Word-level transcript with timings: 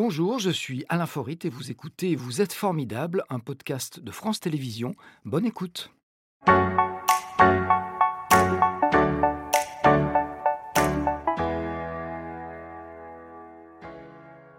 Bonjour, 0.00 0.38
je 0.38 0.50
suis 0.50 0.84
Alain 0.88 1.06
Forit 1.06 1.40
et 1.42 1.48
vous 1.48 1.72
écoutez 1.72 2.14
Vous 2.14 2.40
êtes 2.40 2.52
formidable, 2.52 3.24
un 3.30 3.40
podcast 3.40 3.98
de 3.98 4.12
France 4.12 4.38
Télévisions. 4.38 4.94
Bonne 5.24 5.44
écoute. 5.44 5.90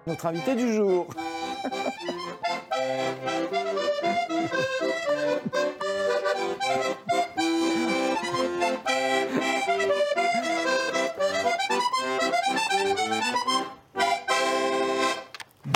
Notre 0.06 0.26
invité 0.26 0.56
du 0.56 0.74
jour. 0.74 1.08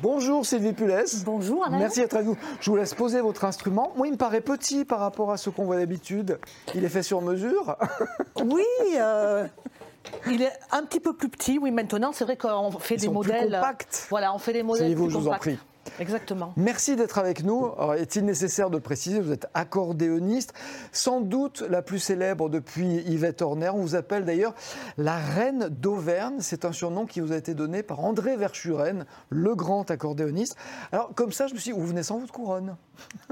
Bonjour 0.03 0.45
Sylvie 0.45 0.73
Pulès. 0.73 1.23
Bonjour 1.23 1.65
Alain. 1.65 1.77
Merci 1.77 2.01
d'être 2.01 2.15
avec 2.15 2.27
nous. 2.27 2.35
Je 2.59 2.69
vous 2.69 2.75
laisse 2.75 2.93
poser 2.93 3.21
votre 3.21 3.45
instrument. 3.45 3.93
Moi, 3.95 4.07
il 4.07 4.11
me 4.11 4.17
paraît 4.17 4.41
petit 4.41 4.83
par 4.83 4.99
rapport 4.99 5.31
à 5.31 5.37
ce 5.37 5.49
qu'on 5.49 5.63
voit 5.63 5.77
d'habitude. 5.77 6.39
Il 6.75 6.83
est 6.83 6.89
fait 6.89 7.03
sur 7.03 7.21
mesure. 7.21 7.77
Oui, 8.43 8.65
euh, 8.97 9.47
il 10.29 10.41
est 10.41 10.51
un 10.73 10.83
petit 10.83 10.99
peu 10.99 11.13
plus 11.15 11.29
petit. 11.29 11.57
Oui, 11.57 11.71
maintenant, 11.71 12.11
c'est 12.11 12.25
vrai 12.25 12.35
qu'on 12.35 12.69
fait 12.71 12.95
Ils 12.95 12.99
des 12.99 13.05
sont 13.05 13.11
plus 13.11 13.31
modèles. 13.31 13.51
compacts. 13.53 14.07
Voilà, 14.09 14.33
on 14.35 14.39
fait 14.39 14.51
des 14.51 14.61
modèles 14.63 14.83
Asseyez-vous, 14.83 15.05
plus 15.05 15.13
je 15.13 15.17
vous 15.19 15.27
en 15.29 15.35
prie. 15.37 15.57
Exactement. 15.99 16.53
Merci 16.57 16.95
d'être 16.95 17.17
avec 17.17 17.43
nous. 17.43 17.71
Est-il 17.97 18.25
nécessaire 18.25 18.69
de 18.69 18.77
préciser 18.77 19.19
Vous 19.19 19.31
êtes 19.31 19.47
accordéoniste, 19.53 20.53
sans 20.91 21.21
doute 21.21 21.63
la 21.69 21.81
plus 21.81 21.99
célèbre 21.99 22.49
depuis 22.49 22.97
Yvette 23.05 23.41
Horner. 23.41 23.69
On 23.69 23.81
vous 23.81 23.95
appelle 23.95 24.25
d'ailleurs 24.25 24.55
la 24.97 25.17
reine 25.17 25.69
d'Auvergne. 25.69 26.37
C'est 26.39 26.65
un 26.65 26.71
surnom 26.71 27.05
qui 27.05 27.19
vous 27.19 27.31
a 27.31 27.37
été 27.37 27.53
donné 27.53 27.83
par 27.83 27.99
André 27.99 28.37
Verschuren, 28.37 29.05
le 29.29 29.55
grand 29.55 29.89
accordéoniste. 29.91 30.55
Alors, 30.91 31.13
comme 31.13 31.31
ça, 31.31 31.47
je 31.47 31.53
me 31.53 31.59
suis 31.59 31.71
dit, 31.71 31.79
vous 31.79 31.85
venez 31.85 32.03
sans 32.03 32.19
votre 32.19 32.33
couronne 32.33 32.75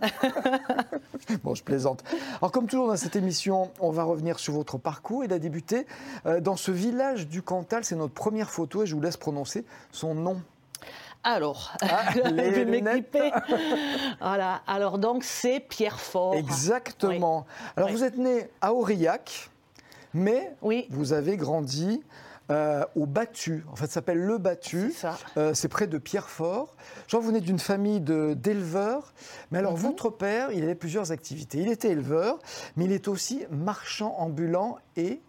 Bon, 1.43 1.55
je 1.55 1.63
plaisante. 1.63 2.03
Alors, 2.39 2.51
comme 2.51 2.67
toujours 2.67 2.87
dans 2.87 2.97
cette 2.97 3.15
émission, 3.15 3.71
on 3.79 3.91
va 3.91 4.03
revenir 4.03 4.39
sur 4.39 4.53
votre 4.53 4.77
parcours. 4.77 5.23
Il 5.23 5.33
a 5.33 5.39
débuté 5.39 5.85
euh, 6.25 6.39
dans 6.39 6.55
ce 6.55 6.71
village 6.71 7.27
du 7.27 7.41
Cantal. 7.41 7.83
C'est 7.83 7.95
notre 7.95 8.13
première 8.13 8.49
photo 8.49 8.83
et 8.83 8.85
je 8.85 8.95
vous 8.95 9.01
laisse 9.01 9.17
prononcer 9.17 9.65
son 9.91 10.13
nom. 10.15 10.41
Alors, 11.23 11.71
Ah, 11.81 12.11
je 12.15 12.21
les 12.29 12.65
m'équiper. 12.65 13.31
voilà. 14.19 14.61
Alors 14.67 14.97
donc, 14.97 15.23
c'est 15.23 15.59
Pierre 15.59 15.99
Fort. 15.99 16.33
Exactement. 16.35 17.45
Alors 17.75 17.89
Oui. 17.89 17.95
vous 17.95 18.03
êtes 18.03 18.17
né 18.17 18.49
à 18.61 18.73
Aurillac, 18.73 19.49
mais 20.13 20.55
Oui. 20.61 20.87
vous 20.89 21.13
avez 21.13 21.37
grandi 21.37 22.01
euh, 22.49 22.83
au 22.97 23.05
Battu. 23.05 23.63
En 23.71 23.75
fait, 23.77 23.85
ça 23.85 23.93
s'appelle 23.93 24.17
le 24.17 24.37
Battu. 24.37 24.91
C'est 24.93 25.01
ça. 25.01 25.17
Euh, 25.37 25.53
c'est 25.53 25.69
près 25.69 25.87
de 25.87 25.97
Pierrefort. 25.97 26.75
Que 27.09 27.15
vous 27.15 27.21
venez 27.27 27.39
d'une 27.39 27.59
famille 27.59 28.01
de- 28.01 28.33
d'éleveurs. 28.33 29.13
Mais 29.51 29.59
alors, 29.59 29.73
Mhm. 29.73 29.79
votre 29.83 30.09
père, 30.09 30.51
il 30.51 30.63
avait 30.63 30.75
plusieurs 30.75 31.11
activités. 31.13 31.59
Il 31.59 31.69
était 31.71 31.89
éleveur, 31.89 32.39
mais 32.75 32.85
il 32.85 32.91
est 32.91 33.07
aussi 33.07 33.45
marchand 33.51 34.15
ambulant 34.17 34.79
et 34.97 35.21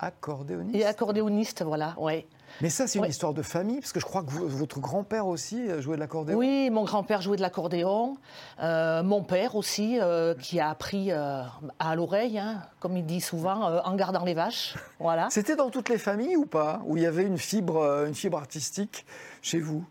accordéoniste. 0.00 0.74
Et 0.76 0.84
accordéoniste, 0.84 1.62
voilà. 1.62 1.94
Ouais. 1.98 2.26
Mais 2.62 2.70
ça, 2.70 2.86
c'est 2.86 2.98
une 2.98 3.04
Ouais. 3.04 3.10
histoire 3.10 3.34
de 3.34 3.42
famille, 3.42 3.80
parce 3.80 3.92
que 3.92 4.00
je 4.00 4.04
crois 4.04 4.22
que 4.22 4.30
vous- 4.30 4.48
votre 4.48 4.80
grand-père 4.80 5.26
aussi 5.26 5.68
euh, 5.68 5.80
jouait 5.82 5.96
de 5.96 6.00
l'accordéon. 6.00 6.36
Oui, 6.38 6.70
mon 6.70 6.84
grand-père 6.84 7.20
jouait 7.22 7.36
de 7.36 7.42
l'accordéon. 7.42 8.16
Euh, 8.62 9.02
mon 9.02 9.22
père 9.22 9.56
aussi, 9.56 9.98
euh, 10.00 10.34
qui 10.34 10.58
a 10.60 10.70
appris 10.70 11.12
euh, 11.12 11.42
à 11.78 11.94
l'oreille, 11.94 12.38
hein, 12.38 12.62
comme 12.80 12.96
il 12.96 13.04
dit 13.04 13.20
souvent, 13.20 13.78
en 13.84 13.94
gardant 13.94 14.24
les 14.24 14.34
vaches. 14.34 14.74
Voilà. 14.98 15.28
C'était 15.30 15.56
dans 15.56 15.70
toutes 15.70 15.88
les 15.88 15.98
familles 15.98 16.36
ou 16.36 16.46
pas? 16.46 16.80
Où 16.86 16.96
il 16.96 17.02
y 17.02 17.06
avait 17.06 17.24
une 17.24 17.38
fibre, 17.38 18.04
une 18.06 18.14
fibre 18.14 18.38
artistique 18.38 19.04
chez 19.42 19.58
vous? 19.60 19.84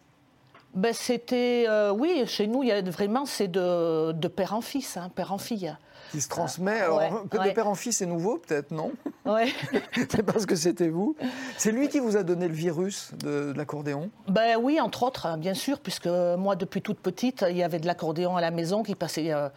Ben, 0.74 0.92
c'était, 0.94 1.68
oui, 1.94 2.24
chez 2.28 2.48
nous, 2.48 2.62
il 2.64 2.68
y 2.68 2.72
a 2.74 2.82
vraiment, 2.82 3.26
c'est 3.26 3.48
de, 3.48 4.12
de 4.12 4.28
père 4.28 4.54
en 4.54 4.60
fils, 4.62 4.98
hein, 4.98 5.10
père 5.16 5.32
en 5.32 5.38
fille. 5.38 5.74
Qui 6.16 6.22
se 6.22 6.30
transmet. 6.30 6.80
Alors, 6.80 6.98
ouais, 7.00 7.12
que 7.30 7.38
de 7.38 7.54
père 7.54 7.68
en 7.68 7.76
fils, 7.76 7.98
c'est 7.98 8.06
nouveau, 8.06 8.38
peut-être, 8.38 8.72
non 8.72 8.94
Ouais. 9.26 9.48
C'est 9.94 10.24
parce 10.24 10.46
que 10.46 10.56
c'était 10.56 10.88
vous. 10.88 11.16
C'est 11.58 11.72
lui 11.72 11.90
qui 11.90 12.00
vous 12.00 12.16
a 12.16 12.24
donné 12.24 12.48
le 12.48 12.54
virus 12.54 13.12
de, 13.20 13.52
de 13.52 13.58
l'accordéon 13.58 14.10
Ben 14.30 14.58
oui, 14.62 14.80
entre 14.80 15.04
autres, 15.04 15.26
hein, 15.26 15.38
bien 15.38 15.54
sûr, 15.54 15.80
puisque 15.80 16.08
moi, 16.08 16.56
depuis 16.56 16.82
toute 16.82 17.00
petite, 17.00 17.44
il 17.50 17.58
y 17.58 17.64
avait 17.64 17.80
de 17.80 17.88
l'accordéon 17.88 18.38
à 18.38 18.42
la 18.42 18.52
maison 18.52 18.84
qui 18.84 18.96
passait 18.96 19.34
euh, 19.34 19.50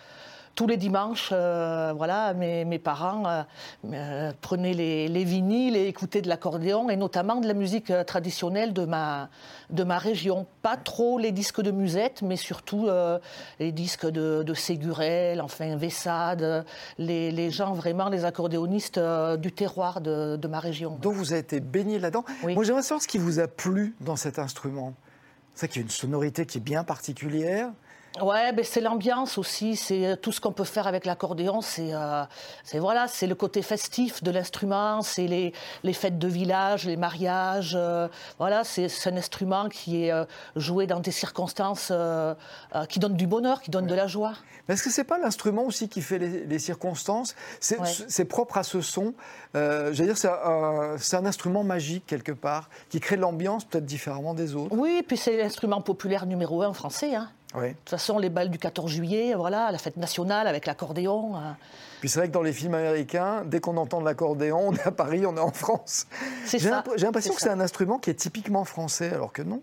tous 0.58 0.66
les 0.66 0.76
dimanches. 0.76 1.30
euh, 1.30 1.92
voilà, 1.96 2.34
mes, 2.34 2.64
mes 2.64 2.80
parents 2.80 3.22
euh, 3.28 3.42
euh, 3.92 4.32
prenaient 4.40 4.74
les, 4.74 5.06
les 5.06 5.22
vinyles 5.22 5.76
et 5.76 5.86
écoutaient 5.86 6.20
de 6.20 6.28
l'accordéon, 6.28 6.90
et 6.90 6.96
notamment 6.96 7.36
de 7.36 7.46
la 7.46 7.54
musique 7.54 7.92
traditionnelle 8.04 8.72
de 8.72 8.84
ma, 8.84 9.28
de 9.70 9.84
ma 9.84 9.98
région. 9.98 10.46
Pas 10.62 10.76
trop 10.76 11.16
les 11.16 11.30
disques 11.30 11.60
de 11.60 11.70
musette, 11.70 12.22
mais 12.22 12.34
surtout 12.34 12.88
euh, 12.88 13.20
les 13.60 13.70
disques 13.70 14.06
de, 14.06 14.42
de 14.42 14.54
Ségurel, 14.54 15.40
enfin 15.40 15.76
Vessade, 15.76 16.64
les, 16.98 17.30
les 17.30 17.52
gens 17.52 17.72
vraiment, 17.72 18.08
les 18.08 18.24
accordéonistes 18.24 18.98
du 19.38 19.52
terroir 19.52 20.00
de, 20.00 20.34
de 20.34 20.48
ma 20.48 20.58
région. 20.58 20.98
Donc 21.00 21.14
vous 21.14 21.30
avez 21.30 21.42
été 21.42 21.60
baigné 21.60 22.00
là-dedans. 22.00 22.24
Oui. 22.42 22.56
Moi, 22.56 22.64
j'aimerais 22.64 22.82
savoir 22.82 23.00
ce 23.00 23.06
qui 23.06 23.18
vous 23.18 23.38
a 23.38 23.46
plu 23.46 23.94
dans 24.00 24.16
cet 24.16 24.40
instrument. 24.40 24.92
C'est 25.54 25.66
vrai 25.66 25.72
qu'il 25.72 25.82
y 25.82 25.84
a 25.84 25.86
une 25.86 25.90
sonorité 25.90 26.46
qui 26.46 26.58
est 26.58 26.60
bien 26.60 26.82
particulière. 26.82 27.70
Ouais, 28.22 28.52
ben 28.52 28.64
c'est 28.64 28.80
l'ambiance 28.80 29.38
aussi, 29.38 29.76
c'est 29.76 30.06
euh, 30.06 30.16
tout 30.16 30.32
ce 30.32 30.40
qu'on 30.40 30.52
peut 30.52 30.64
faire 30.64 30.86
avec 30.86 31.04
l'accordéon, 31.04 31.60
c'est 31.60 31.92
euh, 31.92 32.24
c'est 32.64 32.78
voilà, 32.78 33.06
c'est 33.08 33.26
le 33.26 33.34
côté 33.34 33.62
festif 33.62 34.22
de 34.22 34.30
l'instrument, 34.30 35.02
c'est 35.02 35.26
les, 35.26 35.52
les 35.82 35.92
fêtes 35.92 36.18
de 36.18 36.28
village, 36.28 36.86
les 36.86 36.96
mariages, 36.96 37.74
euh, 37.76 38.08
voilà, 38.38 38.64
c'est 38.64 38.88
un 39.06 39.16
instrument 39.16 39.68
qui 39.68 40.04
est 40.04 40.12
euh, 40.12 40.24
joué 40.56 40.86
dans 40.86 41.00
des 41.00 41.10
circonstances 41.10 41.92
qui 42.88 42.98
donnent 42.98 43.16
du 43.16 43.26
bonheur, 43.26 43.60
qui 43.60 43.70
donnent 43.70 43.86
de 43.86 43.94
la 43.94 44.06
joie. 44.06 44.32
Mais 44.68 44.74
est-ce 44.74 44.82
que 44.82 44.90
c'est 44.90 45.04
pas 45.04 45.18
l'instrument 45.18 45.64
aussi 45.64 45.88
qui 45.88 46.02
fait 46.02 46.18
les, 46.18 46.44
les 46.44 46.58
circonstances? 46.58 47.34
C'est 47.60 47.78
Ouais. 47.78 48.24
propre 48.24 48.58
à 48.58 48.62
ce 48.62 48.80
son. 48.80 49.14
J'allais 49.54 50.12
dire, 50.12 50.16
c'est 50.18 51.16
un, 51.16 51.26
instrument 51.26 51.64
magique 51.64 52.04
quelque 52.06 52.32
part 52.32 52.68
qui 52.90 53.00
crée 53.00 53.16
l'ambiance 53.16 53.64
peut-être 53.64 53.86
différemment 53.86 54.34
des 54.34 54.54
autres. 54.54 54.74
Oui, 54.74 55.02
puis 55.06 55.16
c'est 55.16 55.36
l'instrument 55.36 55.80
populaire 55.80 56.26
numéro 56.26 56.62
un 56.62 56.72
français. 56.72 57.14
Hein. 57.14 57.30
Oui. 57.54 57.68
De 57.68 57.72
toute 57.74 57.88
façon, 57.90 58.18
les 58.18 58.28
balles 58.28 58.50
du 58.50 58.58
14 58.58 58.90
juillet, 58.90 59.34
voilà, 59.34 59.70
la 59.72 59.78
fête 59.78 59.96
nationale 59.96 60.46
avec 60.46 60.66
l'accordéon. 60.66 61.36
euh, 61.36 61.40
Puis 62.00 62.08
c'est 62.10 62.18
vrai 62.18 62.28
que 62.28 62.32
dans 62.34 62.42
les 62.42 62.52
films 62.52 62.74
américains, 62.74 63.42
dès 63.46 63.60
qu'on 63.60 63.76
entend 63.78 64.00
de 64.00 64.04
l'accordéon, 64.04 64.68
on 64.68 64.74
est 64.74 64.86
à 64.86 64.90
Paris, 64.92 65.24
on 65.26 65.34
est 65.36 65.40
en 65.40 65.52
France. 65.52 66.06
C'est 66.44 66.58
J'ai 66.58 66.68
ça, 66.68 66.70
l'imp- 66.76 66.90
j'ai 66.96 67.06
l'impression 67.06 67.32
que 67.34 67.40
c'est 67.40 67.48
un 67.50 67.60
instrument 67.60 67.98
qui 67.98 68.10
est 68.10 68.14
typiquement 68.14 68.64
français, 68.64 69.10
alors 69.12 69.32
que 69.32 69.42
non. 69.42 69.62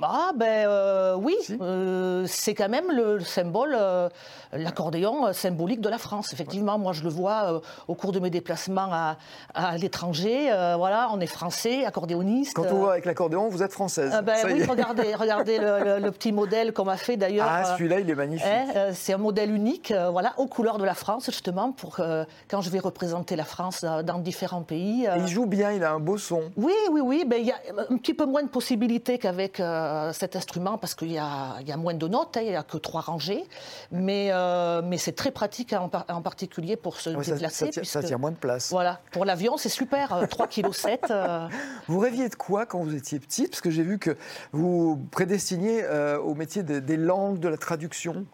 Ah 0.00 0.30
ben 0.36 0.68
euh, 0.68 1.16
oui, 1.16 1.34
Si. 1.42 1.58
euh, 1.60 2.24
c'est 2.28 2.54
quand 2.54 2.68
même 2.68 2.90
le 2.92 3.18
symbole, 3.20 3.74
euh, 3.76 4.08
l'accordéon 4.52 5.32
symbolique 5.32 5.80
de 5.80 5.88
la 5.88 5.98
France. 5.98 6.32
Effectivement, 6.32 6.78
moi 6.78 6.92
je 6.92 7.02
le 7.02 7.08
vois 7.10 7.60
au 7.88 7.94
cours 7.94 8.12
de 8.12 8.20
mes 8.20 8.30
déplacements 8.30 8.88
à, 8.92 9.16
à 9.54 9.76
l'étranger. 9.76 10.50
voilà, 10.76 11.08
on 11.12 11.18
est 11.20 11.26
français, 11.26 11.84
accordéoniste. 11.84 12.54
Quand 12.54 12.66
on 12.70 12.76
voit 12.78 12.92
avec 12.92 13.06
l'accordéon, 13.06 13.48
vous 13.48 13.62
êtes 13.62 13.72
française. 13.72 14.12
Ah 14.14 14.22
ben 14.22 14.36
Ça 14.36 14.46
oui, 14.46 14.62
regardez, 14.64 15.14
regardez 15.16 15.58
le, 15.58 15.84
le- 15.84 15.98
le 15.98 16.10
petit 16.12 16.30
modèle 16.30 16.72
qu'on 16.72 16.84
m'a 16.84 16.96
fait 16.96 17.16
d'ailleurs. 17.16 17.48
Ah, 17.50 17.64
celui-là, 17.76 17.98
il 18.00 18.08
est 18.08 18.14
magnifique. 18.14 18.46
hein, 18.48 18.90
c'est 18.94 19.14
un 19.14 19.18
modèle 19.18 19.50
unique, 19.52 19.92
voilà, 20.12 20.32
aux 20.36 20.46
couleurs 20.46 20.78
de 20.78 20.84
la 20.84 20.94
France 20.94 21.26
justement, 21.26 21.72
pour 21.72 21.96
que, 21.96 22.24
quand 22.48 22.60
je 22.60 22.70
vais 22.70 22.78
représenter 22.78 23.34
la 23.34 23.44
France 23.44 23.84
dans 24.04 24.18
différents 24.18 24.62
pays. 24.62 25.08
il 25.18 25.26
joue 25.26 25.46
bien, 25.46 25.72
il 25.72 25.82
a 25.82 25.90
un 25.92 25.98
beau 26.00 26.18
son. 26.18 26.42
oui, 26.56 26.72
oui, 26.92 27.00
oui. 27.00 27.24
Ben, 27.26 27.40
il 27.40 27.46
y 27.46 27.50
a 27.50 27.56
un 27.90 27.96
petit 27.96 28.14
peu 28.14 28.24
moins 28.26 28.42
de 28.44 28.48
possibilités 28.48 29.18
qu'avec 29.18 29.60
euh, 29.88 30.12
cet 30.12 30.36
instrument 30.36 30.78
parce 30.78 30.94
qu'il 30.94 31.08
y 31.10 31.14
y 31.14 31.18
a 31.18 31.76
moins 31.76 31.94
de 31.94 32.06
notes, 32.06 32.36
hein, 32.36 32.40
il 32.42 32.50
n'y 32.50 32.56
a 32.56 32.62
que 32.62 32.76
trois 32.76 33.00
rangées. 33.00 33.44
Mais, 33.90 34.28
euh, 34.30 34.82
mais 34.84 34.98
c'est 34.98 35.12
très 35.12 35.30
pratique 35.30 35.72
en, 35.72 35.88
par- 35.88 36.04
en 36.08 36.22
particulier 36.22 36.76
pour 36.76 36.96
se 37.00 37.10
ça, 37.22 37.32
déplacer. 37.34 37.64
ça 37.66 37.70
tient, 37.70 37.84
ça 37.84 38.02
tient 38.02 38.18
moins 38.18 38.30
de 38.32 38.36
place. 38.36 38.70
Voilà, 38.70 39.00
pour 39.12 39.24
l'avion, 39.24 39.56
c'est 39.56 39.68
super. 39.68 40.12
euh, 40.14 40.24
3,7 40.26 40.98
kg. 41.00 41.54
Vous 41.88 41.98
rêviez 41.98 42.28
de 42.28 42.34
quoi 42.34 42.66
quand 42.66 42.80
vous 42.82 42.94
étiez 42.94 43.18
petite? 43.18 43.50
Parce 43.50 43.60
que 43.62 43.70
j'ai 43.70 43.82
vu 43.82 43.98
que 43.98 44.16
vous 44.52 44.98
prédestiniez 45.10 45.82
euh, 45.84 46.18
au 46.20 46.34
métier 46.34 46.62
des- 46.62 46.80
des 46.80 46.96
langues, 46.96 47.38
de 47.38 47.48
la 47.48 47.56
traduction. 47.56 48.26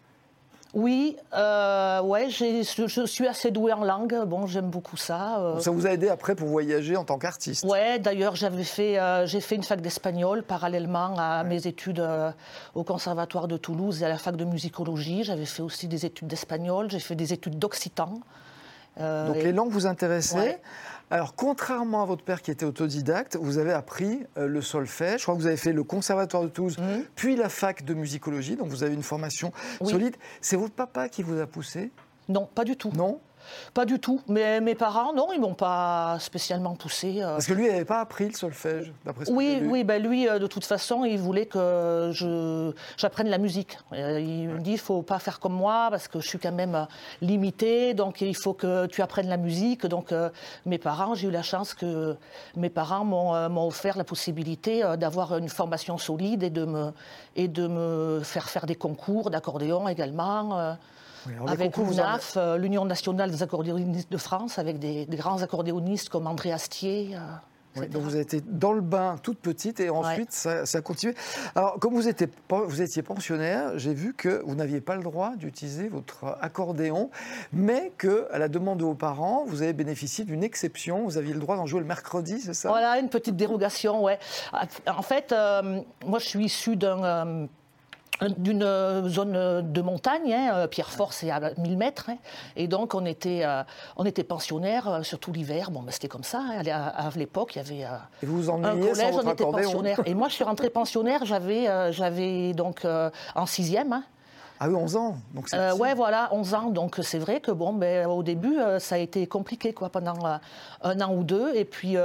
Oui, 0.74 1.16
euh, 1.34 2.02
ouais, 2.02 2.28
je, 2.30 2.62
je 2.88 3.06
suis 3.06 3.28
assez 3.28 3.52
douée 3.52 3.72
en 3.72 3.84
langue. 3.84 4.14
Bon, 4.26 4.46
j'aime 4.48 4.70
beaucoup 4.70 4.96
ça. 4.96 5.38
euh. 5.38 5.60
Ça 5.60 5.70
vous 5.70 5.86
a 5.86 5.90
aidé 5.90 6.08
après 6.08 6.34
pour 6.34 6.48
voyager 6.48 6.96
en 6.96 7.04
tant 7.04 7.16
qu'artiste? 7.16 7.64
Ouais, 7.64 8.00
d'ailleurs, 8.00 8.34
j'avais 8.34 8.64
fait, 8.64 8.98
euh, 8.98 9.24
j'ai 9.24 9.40
fait 9.40 9.54
une 9.54 9.62
fac 9.62 9.80
d'espagnol 9.80 10.42
parallèlement 10.42 11.14
à 11.16 11.44
mes 11.44 11.68
études 11.68 12.04
au 12.74 12.82
Conservatoire 12.82 13.46
de 13.46 13.56
Toulouse 13.56 14.02
et 14.02 14.04
à 14.04 14.08
la 14.08 14.18
fac 14.18 14.34
de 14.34 14.44
musicologie. 14.44 15.22
J'avais 15.22 15.44
fait 15.46 15.62
aussi 15.62 15.86
des 15.86 16.04
études 16.06 16.26
d'espagnol, 16.26 16.90
j'ai 16.90 16.98
fait 16.98 17.14
des 17.14 17.32
études 17.32 17.58
d'occitan. 17.58 18.20
Donc 18.98 19.36
et- 19.36 19.42
les 19.44 19.52
langues 19.52 19.70
vous 19.70 19.86
intéressaient? 19.86 20.36
Ouais. 20.38 20.60
Alors, 21.10 21.34
contrairement 21.34 22.02
à 22.02 22.06
votre 22.06 22.24
père 22.24 22.42
qui 22.42 22.50
était 22.50 22.64
autodidacte, 22.64 23.36
vous 23.40 23.58
avez 23.58 23.72
appris 23.72 24.20
euh, 24.38 24.46
le 24.48 24.60
solfège. 24.62 25.20
Je 25.20 25.24
crois 25.24 25.34
que 25.36 25.40
vous 25.40 25.46
avez 25.46 25.56
fait 25.56 25.72
le 25.72 25.84
Conservatoire 25.84 26.42
de 26.42 26.48
Toulouse, 26.48 26.76
Mhm. 26.78 27.04
puis 27.14 27.36
la 27.36 27.48
fac 27.48 27.84
de 27.84 27.94
musicologie. 27.94 28.56
Donc, 28.56 28.68
vous 28.68 28.82
avez 28.82 28.94
une 28.94 29.02
formation 29.02 29.52
Oui. 29.80 29.90
solide. 29.92 30.16
C'est 30.40 30.56
votre 30.56 30.74
papa 30.74 31.08
qui 31.08 31.22
vous 31.22 31.38
a 31.40 31.46
poussé? 31.46 31.90
Non, 32.28 32.48
pas 32.52 32.64
du 32.64 32.76
tout. 32.76 32.90
Non? 32.96 33.20
Pas 33.72 33.84
du 33.84 33.98
tout. 33.98 34.20
Mais 34.28 34.60
mes 34.60 34.74
parents, 34.74 35.12
non, 35.12 35.28
ils 35.32 35.40
m'ont 35.40 35.54
pas 35.54 36.18
spécialement 36.20 36.74
poussé. 36.74 37.22
Euh. 37.22 37.32
Parce 37.32 37.46
que 37.46 37.52
lui, 37.52 37.66
il 37.66 37.70
n'avait 37.72 37.84
pas 37.84 38.00
appris 38.00 38.28
le 38.28 38.34
solfège, 38.34 38.92
d'après 39.04 39.24
ce 39.24 39.32
Oui, 39.32 39.58
que 39.60 39.66
oui, 39.66 39.84
ben 39.84 40.02
lui, 40.02 40.26
de 40.26 40.46
toute 40.46 40.64
façon, 40.64 41.04
il 41.04 41.18
voulait 41.18 41.46
que 41.46 42.10
je, 42.12 42.72
j'apprenne 42.96 43.28
la 43.28 43.38
musique. 43.38 43.78
Il 43.92 44.48
me 44.48 44.60
dit, 44.60 44.72
il 44.72 44.78
faut 44.78 45.02
pas 45.02 45.18
faire 45.18 45.40
comme 45.40 45.54
moi 45.54 45.88
parce 45.90 46.08
que 46.08 46.20
je 46.20 46.28
suis 46.28 46.38
quand 46.38 46.52
même 46.52 46.86
limité, 47.20 47.94
donc 47.94 48.20
il 48.20 48.36
faut 48.36 48.54
que 48.54 48.86
tu 48.86 49.02
apprennes 49.02 49.28
la 49.28 49.36
musique. 49.36 49.86
Donc 49.86 50.12
mes 50.66 50.78
parents, 50.78 51.14
j'ai 51.14 51.28
eu 51.28 51.30
la 51.30 51.42
chance 51.42 51.74
que 51.74 52.16
mes 52.56 52.70
parents 52.70 53.04
m'ont, 53.04 53.48
m'ont 53.48 53.66
offert 53.66 53.96
la 53.96 54.04
possibilité 54.04 54.82
d'avoir 54.98 55.36
une 55.36 55.48
formation 55.48 55.98
solide 55.98 56.42
et 56.42 56.50
de 56.50 56.64
me, 56.64 56.92
et 57.36 57.48
de 57.48 57.66
me 57.66 58.20
faire 58.22 58.48
faire 58.48 58.66
des 58.66 58.76
concours 58.76 59.30
d'accordéon 59.30 59.88
également. 59.88 60.76
Euh, 61.28 61.46
avec 61.46 61.76
l'UNAF, 61.76 62.34
euh, 62.36 62.56
l'Union 62.56 62.84
nationale 62.84 63.30
des 63.30 63.42
accordéonistes 63.42 64.10
de 64.10 64.18
France, 64.18 64.58
avec 64.58 64.78
des, 64.78 65.06
grands 65.10 65.42
accordéonistes 65.42 66.08
comme 66.08 66.26
André 66.26 66.52
Astier. 66.52 67.10
Euh, 67.14 67.86
donc 67.88 68.02
vous 68.02 68.14
avez 68.14 68.20
été 68.20 68.40
dans 68.40 68.72
le 68.72 68.80
bain 68.80 69.16
toute 69.20 69.40
petite 69.40 69.80
et 69.80 69.90
ensuite 69.90 70.30
ça, 70.30 70.62
a 70.72 70.80
continué. 70.80 71.16
Alors 71.56 71.80
comme 71.80 71.92
vous 71.94 72.06
étiez, 72.06 72.28
vous 72.48 72.80
étiez 72.80 73.02
pensionnaire, 73.02 73.76
j'ai 73.80 73.92
vu 73.92 74.14
que 74.14 74.42
vous 74.46 74.54
n'aviez 74.54 74.80
pas 74.80 74.94
le 74.94 75.02
droit 75.02 75.34
d'utiliser 75.34 75.88
votre 75.88 76.38
accordéon, 76.40 77.10
mais 77.52 77.90
que 77.98 78.28
à 78.30 78.38
la 78.38 78.46
demande 78.46 78.78
de 78.78 78.84
vos 78.84 78.94
parents, 78.94 79.44
vous 79.48 79.62
avez 79.62 79.72
bénéficié 79.72 80.24
d'une 80.24 80.44
exception. 80.44 81.02
Vous 81.02 81.18
aviez 81.18 81.34
le 81.34 81.40
droit 81.40 81.56
d'en 81.56 81.66
jouer 81.66 81.80
le 81.80 81.86
mercredi, 81.86 82.40
c'est 82.40 82.54
ça? 82.54 82.68
Voilà, 82.68 83.00
une 83.00 83.08
petite 83.08 83.34
dérogation, 83.34 84.04
ouais. 84.04 84.20
En 84.86 85.02
fait, 85.02 85.34
moi 86.06 86.20
je 86.20 86.26
suis 86.26 86.44
issu 86.44 86.76
d'un 86.76 87.48
d'une 88.38 88.62
euh, 88.62 89.08
zone 89.08 89.72
de 89.72 89.82
montagne, 89.82 90.32
hein, 90.32 90.50
euh, 90.54 90.66
Pierrefort 90.66 91.12
c'est 91.12 91.30
à 91.30 91.40
1000 91.58 91.76
mètres, 91.76 92.10
hein. 92.10 92.16
et 92.56 92.68
donc 92.68 92.94
on 92.94 93.04
était, 93.06 93.40
euh, 93.44 93.62
on 93.96 94.04
était 94.04 94.24
pensionnaires, 94.24 95.00
surtout 95.02 95.32
l'hiver, 95.32 95.70
bon 95.70 95.82
ben, 95.82 95.90
c'était 95.90 96.08
comme 96.08 96.22
ça, 96.22 96.40
hein. 96.40 96.62
à, 96.66 97.10
l'époque 97.16 97.56
il 97.56 97.58
y 97.58 97.60
avait 97.60 97.90
et 98.22 98.26
vous 98.26 98.42
vous 98.42 98.50
un 98.50 98.78
collège, 98.78 99.14
on 99.14 99.30
était 99.30 99.44
pensionnaires, 99.44 100.00
et 100.06 100.14
moi 100.14 100.28
je 100.28 100.34
suis 100.34 100.44
rentrée 100.44 100.70
pensionnaire, 100.70 101.24
j'avais, 101.24 101.92
j'avais 101.92 102.52
donc 102.54 102.86
en 103.34 103.46
sixième, 103.46 104.02
ah 104.60 104.68
oui, 104.68 104.76
11 104.76 104.96
ans. 104.96 105.16
Donc 105.34 105.48
ouais, 105.80 105.94
voilà, 105.94 106.28
11 106.32 106.54
ans. 106.54 106.70
Donc 106.70 107.00
c'est 107.02 107.18
vrai 107.18 107.40
que 107.40 107.50
bon, 107.50 107.72
ben, 107.72 108.06
au 108.06 108.22
début, 108.22 108.56
ça 108.78 108.94
a 108.94 108.98
été 108.98 109.26
compliqué 109.26 109.72
quoi, 109.72 109.90
pendant 109.90 110.14
un 110.80 111.00
an 111.00 111.12
ou 111.12 111.24
deux. 111.24 111.52
Et 111.56 111.64
puis 111.64 111.96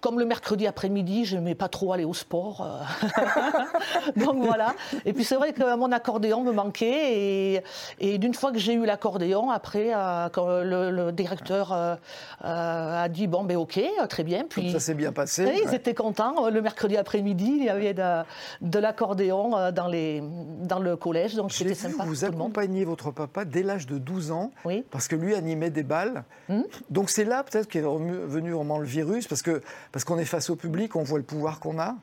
comme 0.00 0.18
le 0.18 0.24
mercredi 0.24 0.66
après-midi, 0.66 1.24
je 1.24 1.36
n'aimais 1.36 1.54
pas 1.54 1.68
trop 1.68 1.92
aller 1.92 2.04
au 2.04 2.14
sport. 2.14 2.66
Euh. 2.66 4.12
Donc 4.16 4.42
voilà. 4.44 4.74
Et 5.04 5.12
puis 5.12 5.24
c'est 5.24 5.36
vrai 5.36 5.52
que 5.52 5.76
mon 5.76 5.92
accordéon 5.92 6.42
me 6.42 6.52
manquait. 6.52 7.62
Et, 8.00 8.18
d'une 8.18 8.34
fois 8.34 8.52
que 8.52 8.58
j'ai 8.58 8.74
eu 8.74 8.84
l'accordéon, 8.84 9.50
après, 9.50 9.92
euh, 9.94 10.28
quand 10.30 10.46
le, 10.62 11.10
directeur 11.12 11.72
euh, 11.72 11.96
a 12.40 13.08
dit 13.08 13.26
Bon, 13.26 13.44
ben 13.44 13.56
ok, 13.56 13.80
très 14.08 14.24
bien. 14.24 14.44
Puis, 14.48 14.72
ça 14.72 14.80
s'est 14.80 14.94
bien 14.94 15.12
passé. 15.12 15.62
ils 15.66 15.74
étaient 15.74 15.94
contents. 15.94 16.48
Le 16.48 16.62
mercredi 16.62 16.96
après-midi, 16.96 17.56
il 17.58 17.64
y 17.64 17.68
avait 17.68 17.94
de, 17.94 18.78
l'accordéon 18.78 19.70
dans, 19.72 19.90
dans 19.90 20.78
le 20.78 20.96
collège. 20.96 21.34
Donc 21.34 21.52
c'était 21.52 21.74
sympa. 21.74 22.04
Vous 22.04 22.24
accompagnez 22.24 22.84
votre 22.84 23.10
papa 23.10 23.44
dès 23.44 23.62
l'âge 23.62 23.86
de 23.86 23.98
12 23.98 24.30
ans. 24.32 24.50
Oui. 24.64 24.84
Parce 24.90 25.08
que 25.08 25.16
lui 25.16 25.34
animait 25.34 25.70
des 25.70 25.82
balles. 25.82 26.24
Hmm. 26.48 26.62
Donc 26.88 27.10
c'est 27.10 27.24
là 27.24 27.42
peut-être 27.42 27.68
qu'est 27.68 27.80
venu 27.80 28.52
vraiment 28.52 28.78
le 28.78 28.86
virus. 28.86 29.26
Parce 29.26 29.42
que 29.42 29.60
parce 29.92 30.04
qu'on 30.04 30.18
est 30.18 30.24
face 30.24 30.50
au 30.50 30.56
public, 30.56 30.96
on 30.96 31.02
voit 31.02 31.18
le 31.18 31.24
pouvoir 31.24 31.60
qu'on 31.60 31.78
a 31.78 31.96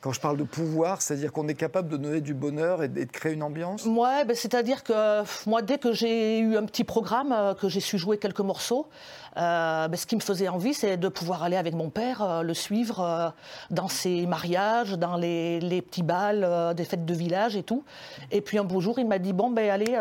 quand 0.00 0.12
je 0.12 0.20
parle 0.20 0.36
de 0.36 0.44
pouvoir, 0.44 1.02
c'est-à-dire 1.02 1.32
qu'on 1.32 1.48
est 1.48 1.54
capable 1.54 1.88
de 1.88 1.96
donner 1.96 2.20
du 2.20 2.34
bonheur 2.34 2.82
et 2.82 2.88
de 2.88 3.04
créer 3.04 3.32
une 3.32 3.42
ambiance 3.42 3.84
Ouais, 3.84 4.24
ben 4.24 4.34
c'est-à-dire 4.34 4.84
que 4.84 5.22
moi, 5.48 5.60
dès 5.62 5.78
que 5.78 5.92
j'ai 5.92 6.38
eu 6.38 6.56
un 6.56 6.64
petit 6.64 6.84
programme, 6.84 7.32
euh, 7.32 7.54
que 7.54 7.68
j'ai 7.68 7.80
su 7.80 7.98
jouer 7.98 8.18
quelques 8.18 8.40
morceaux, 8.40 8.86
euh, 9.36 9.88
ben, 9.88 9.96
ce 9.96 10.06
qui 10.06 10.14
me 10.14 10.20
faisait 10.20 10.48
envie, 10.48 10.72
c'est 10.72 10.96
de 10.96 11.08
pouvoir 11.08 11.42
aller 11.42 11.56
avec 11.56 11.74
mon 11.74 11.90
père, 11.90 12.22
euh, 12.22 12.42
le 12.42 12.54
suivre 12.54 13.34
dans 13.70 13.88
ses 13.88 14.26
mariages, 14.26 14.92
dans 14.92 15.16
les, 15.16 15.82
petits 15.82 16.02
bals, 16.02 16.74
des 16.76 16.84
fêtes 16.84 17.04
de 17.04 17.14
village 17.14 17.56
et 17.56 17.62
tout. 17.62 17.84
Et 18.30 18.40
puis 18.40 18.58
un 18.58 18.64
beau 18.64 18.80
jour, 18.80 18.98
il 18.98 19.06
m'a 19.06 19.18
dit 19.18 19.32
Bon, 19.32 19.50
ben 19.50 19.68
allez, 19.68 19.98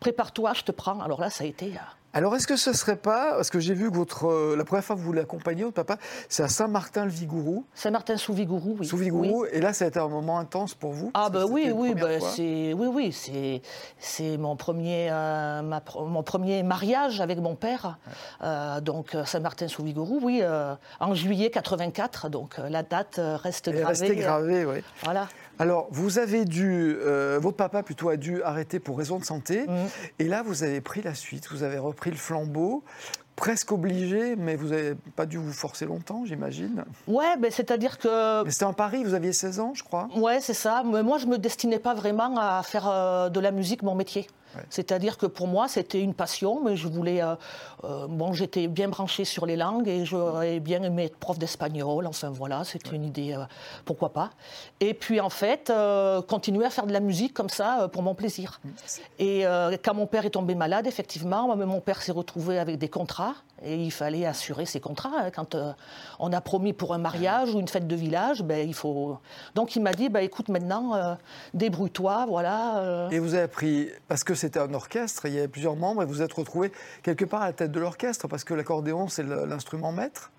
prépare-toi, 0.00 0.52
je 0.54 0.62
te 0.62 0.72
prends. 0.72 1.00
Alors 1.00 1.20
là, 1.20 1.30
ça 1.30 1.44
a 1.44 1.46
été. 1.46 1.72
Alors, 2.12 2.34
est-ce 2.34 2.48
que 2.48 2.56
ce 2.56 2.72
serait 2.72 2.96
pas, 2.96 3.34
parce 3.34 3.50
que 3.50 3.60
j'ai 3.60 3.74
vu 3.74 3.88
que 3.88 3.96
votre, 3.96 4.26
euh, 4.26 4.56
la 4.56 4.64
première 4.64 4.82
fois 4.82 4.96
que 4.96 5.00
vous 5.00 5.12
l'accompagnez, 5.12 5.62
votre 5.62 5.76
papa, 5.76 5.96
c'est 6.28 6.42
à 6.42 6.48
Saint-Martin-le-Vigourou. 6.48 7.64
Saint-Martin-sous-Vigourou, 7.74 8.78
oui. 8.80 8.86
Sous-Vigourou, 8.86 9.46
et 9.52 9.60
là, 9.60 9.72
ça 9.72 9.84
a 9.84 9.88
été 9.88 10.00
un 10.00 10.08
moment 10.08 10.40
intense 10.40 10.74
pour 10.74 10.90
vous? 10.90 11.12
Ah, 11.14 11.30
ben 11.30 11.44
oui, 11.48 11.70
oui, 11.72 11.94
bah, 11.94 12.18
c'est, 12.18 12.72
oui, 12.72 12.88
oui, 12.92 13.12
c'est, 13.12 13.62
c'est 13.98 14.36
mon, 14.38 14.56
premier, 14.56 15.08
euh, 15.12 15.62
mon 15.62 16.24
premier 16.24 16.64
mariage 16.64 17.20
avec 17.20 17.38
mon 17.38 17.54
père. 17.54 17.98
Euh, 18.42 18.80
donc, 18.80 19.16
Saint-Martin-sous-Vigourou, 19.24 20.18
oui, 20.20 20.42
en 20.98 21.14
juillet 21.14 21.50
84, 21.50 22.28
donc 22.28 22.56
la 22.58 22.82
date 22.82 23.20
reste 23.20 23.70
gravée. 23.70 23.84
Restée 23.84 24.16
gravée, 24.16 24.64
oui. 24.64 24.82
Voilà. 25.04 25.28
Alors, 25.60 25.88
vous 25.90 26.18
avez 26.18 26.46
dû, 26.46 26.96
euh, 27.02 27.38
votre 27.38 27.58
papa 27.58 27.82
plutôt 27.82 28.08
a 28.08 28.16
dû 28.16 28.42
arrêter 28.42 28.80
pour 28.80 28.96
raison 28.96 29.18
de 29.18 29.24
santé, 29.24 29.66
mmh. 29.68 29.74
et 30.18 30.24
là, 30.24 30.42
vous 30.42 30.62
avez 30.62 30.80
pris 30.80 31.02
la 31.02 31.14
suite, 31.14 31.48
vous 31.50 31.62
avez 31.62 31.76
repris 31.76 32.10
le 32.10 32.16
flambeau 32.16 32.82
presque 33.36 33.72
obligé, 33.72 34.36
mais 34.36 34.54
vous 34.54 34.68
n'avez 34.68 34.94
pas 35.16 35.26
dû 35.26 35.38
vous 35.38 35.52
forcer 35.52 35.86
longtemps, 35.86 36.24
j'imagine. 36.26 36.84
Ouais, 37.06 37.36
ben 37.38 37.50
c'est-à-dire 37.50 37.98
que. 37.98 38.44
Mais 38.44 38.50
c'était 38.50 38.64
en 38.64 38.74
Paris, 38.74 39.02
vous 39.02 39.14
aviez 39.14 39.32
16 39.32 39.60
ans, 39.60 39.72
je 39.74 39.82
crois. 39.82 40.08
Ouais, 40.14 40.40
c'est 40.40 40.54
ça. 40.54 40.82
Mais 40.84 41.02
moi, 41.02 41.16
je 41.18 41.26
me 41.26 41.38
destinais 41.38 41.78
pas 41.78 41.94
vraiment 41.94 42.36
à 42.38 42.62
faire 42.62 42.88
euh, 42.88 43.28
de 43.30 43.40
la 43.40 43.50
musique 43.50 43.82
mon 43.82 43.94
métier. 43.94 44.26
C'est-à-dire 44.68 45.16
que 45.16 45.26
pour 45.26 45.46
moi, 45.46 45.68
c'était 45.68 46.00
une 46.00 46.14
passion, 46.14 46.62
mais 46.62 46.76
je 46.76 46.88
voulais. 46.88 47.22
Euh, 47.22 47.34
euh, 47.84 48.06
bon, 48.08 48.32
j'étais 48.32 48.66
bien 48.66 48.88
branchée 48.88 49.24
sur 49.24 49.46
les 49.46 49.56
langues 49.56 49.88
et 49.88 50.04
j'aurais 50.04 50.60
bien 50.60 50.82
aimé 50.82 51.04
être 51.04 51.16
prof 51.16 51.38
d'espagnol. 51.38 52.06
Enfin 52.06 52.30
voilà, 52.30 52.64
c'était 52.64 52.96
une 52.96 53.04
idée, 53.04 53.34
euh, 53.34 53.44
pourquoi 53.84 54.12
pas. 54.12 54.30
Et 54.80 54.94
puis 54.94 55.20
en 55.20 55.30
fait, 55.30 55.72
continuer 56.28 56.64
à 56.64 56.70
faire 56.70 56.86
de 56.86 56.92
la 56.92 57.00
musique 57.00 57.34
comme 57.34 57.48
ça 57.48 57.88
pour 57.92 58.02
mon 58.02 58.14
plaisir. 58.14 58.60
Mm. 58.64 58.68
Et 59.18 59.44
quand 59.82 59.94
mon 59.94 60.06
père 60.06 60.24
est 60.24 60.30
tombé 60.30 60.54
malade, 60.54 60.86
effectivement, 60.86 61.54
mon 61.56 61.80
père 61.80 62.02
s'est 62.02 62.12
retrouvé 62.12 62.58
avec 62.58 62.78
des 62.78 62.88
contrats 62.88 63.34
et 63.62 63.76
il 63.76 63.90
fallait 63.90 64.24
assurer 64.24 64.64
ses 64.64 64.80
contrats. 64.80 65.10
Hein. 65.16 65.30
Quand 65.30 65.54
on 66.18 66.32
a 66.32 66.40
promis 66.40 66.72
pour 66.72 66.94
un 66.94 66.98
mariage 66.98 67.54
ou 67.54 67.60
une 67.60 67.68
fête 67.68 67.86
de 67.86 67.96
village, 67.96 68.42
ben, 68.42 68.66
il 68.66 68.74
faut. 68.74 69.18
Donc 69.54 69.76
il 69.76 69.82
m'a 69.82 69.92
dit 69.92 70.08
bah, 70.08 70.22
écoute, 70.22 70.48
maintenant, 70.48 71.16
débrouille-toi, 71.54 72.26
voilà. 72.26 73.08
Et 73.10 73.18
vous 73.18 73.34
avez 73.34 73.44
appris, 73.44 73.88
parce 74.08 74.24
que 74.24 74.34
c'était 74.40 74.58
un 74.58 74.74
orchestre, 74.74 75.26
il 75.26 75.34
y 75.34 75.38
avait 75.38 75.48
plusieurs 75.48 75.76
membres, 75.76 76.02
et 76.02 76.06
vous 76.06 76.22
êtes 76.22 76.32
retrouvé 76.32 76.72
quelque 77.02 77.24
part 77.24 77.42
à 77.42 77.46
la 77.46 77.52
tête 77.52 77.72
de 77.72 77.80
l'orchestre, 77.80 78.26
parce 78.26 78.44
que 78.44 78.54
l'accordéon, 78.54 79.08
c'est 79.08 79.22
l'instrument 79.22 79.92
maître? 79.92 80.30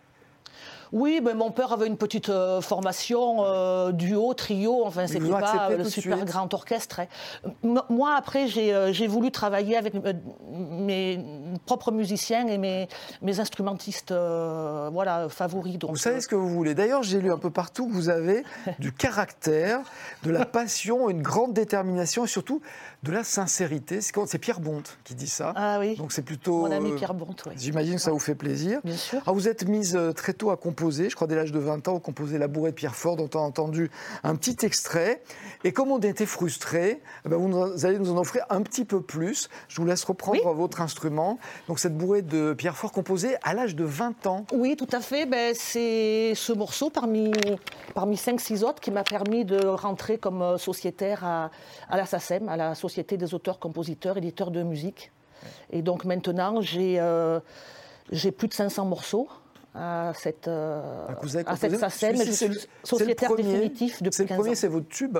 Oui, 0.93 1.21
mais 1.23 1.33
mon 1.33 1.51
père 1.51 1.71
avait 1.71 1.87
une 1.87 1.97
petite 1.97 2.29
euh, 2.29 2.59
formation 2.59 3.45
euh, 3.45 3.91
duo, 3.91 4.33
trio, 4.33 4.85
enfin 4.85 5.07
c'était 5.07 5.29
pas 5.29 5.69
le 5.69 5.83
super 5.85 6.25
grand 6.25 6.53
orchestre. 6.53 7.01
Hein. 7.01 7.75
Moi 7.89 8.13
après 8.15 8.47
euh, 8.57 8.91
j'ai 8.91 9.07
voulu 9.07 9.31
travailler 9.31 9.77
avec 9.77 9.93
mes 10.53 11.19
propres 11.65 11.91
musiciens 11.91 12.47
et 12.47 12.57
mes, 12.57 12.89
mes 13.21 13.39
instrumentistes 13.39 14.11
voilà, 14.11 15.27
favoris. 15.29 15.77
Donc, 15.77 15.91
vous 15.91 15.97
savez 15.97 16.19
ce 16.19 16.27
que 16.27 16.35
vous 16.35 16.49
voulez. 16.49 16.75
D'ailleurs 16.75 17.03
j'ai 17.03 17.21
lu 17.21 17.31
un 17.31 17.37
peu 17.37 17.51
partout 17.51 17.87
que 17.87 17.93
vous 17.93 18.09
avez 18.09 18.43
du 18.79 18.91
caractère, 18.91 19.79
de 20.23 20.31
la 20.31 20.45
passion, 20.45 21.09
une 21.09 21.21
grande 21.21 21.53
détermination 21.53 22.25
et 22.25 22.27
surtout 22.27 22.61
de 23.03 23.11
la 23.11 23.23
sincérité. 23.23 23.99
C'est 24.01 24.37
Pierre 24.39 24.59
Bonte 24.59 24.97
qui 25.03 25.15
dit 25.15 25.27
ça. 25.27 25.53
Ah 25.55 25.79
oui. 25.79 25.95
Donc 25.95 26.11
c'est 26.11 26.21
plutôt. 26.21 26.67
Mon 26.67 26.71
ami 26.71 26.93
Pierre 26.95 27.13
Bonte, 27.13 27.43
oui. 27.47 27.53
J'imagine 27.57 27.95
que 27.95 28.01
ça 28.01 28.11
vous 28.11 28.19
fait 28.19 28.35
plaisir. 28.35 28.81
Bien 28.83 28.97
sûr. 28.97 29.21
Alors 29.23 29.35
vous 29.35 29.47
êtes 29.47 29.65
mise 29.67 29.97
très 30.15 30.33
tôt 30.33 30.50
à 30.51 30.57
composer 30.57 31.09
je 31.09 31.15
crois 31.15 31.27
dès 31.27 31.35
l'âge 31.35 31.51
de 31.51 31.59
20 31.59 31.87
ans, 31.87 31.93
vous 31.93 31.99
composez 31.99 32.37
La 32.37 32.47
bourrée 32.47 32.71
de 32.71 32.75
Pierrefort, 32.75 33.15
dont 33.15 33.29
on 33.33 33.39
a 33.39 33.41
entendu 33.41 33.91
un 34.23 34.35
petit 34.35 34.65
extrait. 34.65 35.21
Et 35.63 35.71
comme 35.71 35.91
on 35.91 35.99
était 35.99 36.25
frustrés, 36.25 37.01
eh 37.25 37.29
ben, 37.29 37.37
vous 37.37 37.85
allez 37.85 37.99
nous 37.99 38.11
en 38.11 38.17
offrir 38.17 38.45
un 38.49 38.61
petit 38.61 38.85
peu 38.85 39.01
plus. 39.01 39.49
Je 39.67 39.79
vous 39.81 39.87
laisse 39.87 40.03
reprendre 40.03 40.53
votre 40.53 40.81
instrument. 40.81 41.37
Donc 41.67 41.79
cette 41.79 41.97
bourrée 41.97 42.21
de 42.21 42.53
Pierrefort 42.53 42.91
composée 42.91 43.35
à 43.43 43.53
l'âge 43.53 43.75
de 43.75 43.83
20 43.83 44.27
ans. 44.27 44.45
Oui, 44.53 44.75
tout 44.75 44.87
à 44.91 45.01
fait. 45.01 45.25
Ben, 45.25 45.53
c'est 45.55 46.33
ce 46.35 46.53
morceau 46.53 46.89
parmi, 46.89 47.31
parmi 47.93 48.15
5-6 48.15 48.63
autres 48.63 48.79
qui 48.79 48.91
m'a 48.91 49.03
permis 49.03 49.45
de 49.45 49.65
rentrer 49.65 50.17
comme 50.17 50.41
euh, 50.41 50.57
sociétaire 50.57 51.23
à, 51.23 51.51
à 51.89 51.97
la 51.97 52.05
SACEM, 52.05 52.49
à 52.49 52.57
la 52.57 52.75
Société 52.75 53.17
des 53.17 53.33
auteurs, 53.33 53.59
compositeurs, 53.59 54.17
éditeurs 54.17 54.51
de 54.51 54.63
musique. 54.63 55.11
Et 55.71 55.81
donc 55.81 56.05
maintenant, 56.05 56.61
j'ai 56.61 56.99
euh, 56.99 57.39
j'ai 58.11 58.31
plus 58.31 58.47
de 58.47 58.53
500 58.53 58.85
morceaux 58.85 59.29
à 59.73 60.11
cette, 60.15 60.47
euh, 60.47 61.07
à 61.45 61.55
cette 61.55 61.77
SACEM. 61.77 62.15
Sociétaire 62.83 63.35
définitif 63.35 64.01
depuis 64.01 64.25
15 64.25 64.27
ans. 64.27 64.27
C'est 64.27 64.33
le 64.33 64.39
premier, 64.39 64.55
c'est 64.55 64.67
votre 64.67 64.87
tube 64.87 65.17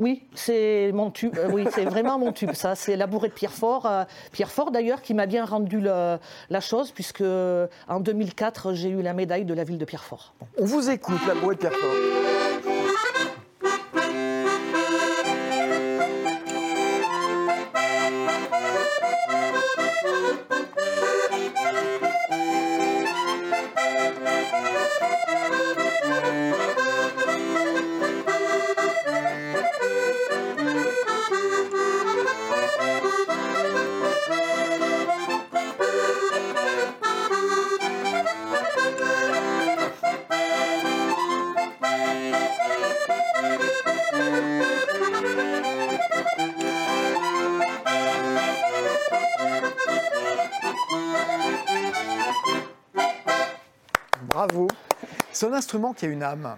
oui, 0.00 0.28
c'est 0.32 0.92
mon 0.94 1.10
tube. 1.10 1.36
Euh, 1.36 1.50
oui, 1.52 1.66
c'est 1.74 1.84
vraiment 1.84 2.20
mon 2.20 2.30
tube. 2.30 2.52
Ça, 2.52 2.76
c'est 2.76 2.94
la 2.94 3.08
bourrée 3.08 3.30
de 3.30 3.32
Pierrefort. 3.32 3.84
Euh, 3.84 4.04
Pierrefort, 4.30 4.70
d'ailleurs, 4.70 5.02
qui 5.02 5.12
m'a 5.12 5.26
bien 5.26 5.44
rendu 5.44 5.80
la 5.80 6.20
chose, 6.60 6.92
puisque 6.92 7.24
en 7.88 7.98
2004, 7.98 8.74
j'ai 8.74 8.90
eu 8.90 9.02
la 9.02 9.12
médaille 9.12 9.44
de 9.44 9.54
la 9.54 9.64
ville 9.64 9.76
de 9.76 9.84
Pierrefort. 9.84 10.34
On 10.56 10.66
vous 10.66 10.88
écoute, 10.88 11.18
la 11.26 11.34
bourrée 11.34 11.56
de 11.56 11.60
Pierrefort. 11.60 12.27
C'est 55.38 55.46
un 55.46 55.52
instrument 55.52 55.92
qui 55.92 56.04
a 56.04 56.08
une 56.08 56.24
âme. 56.24 56.56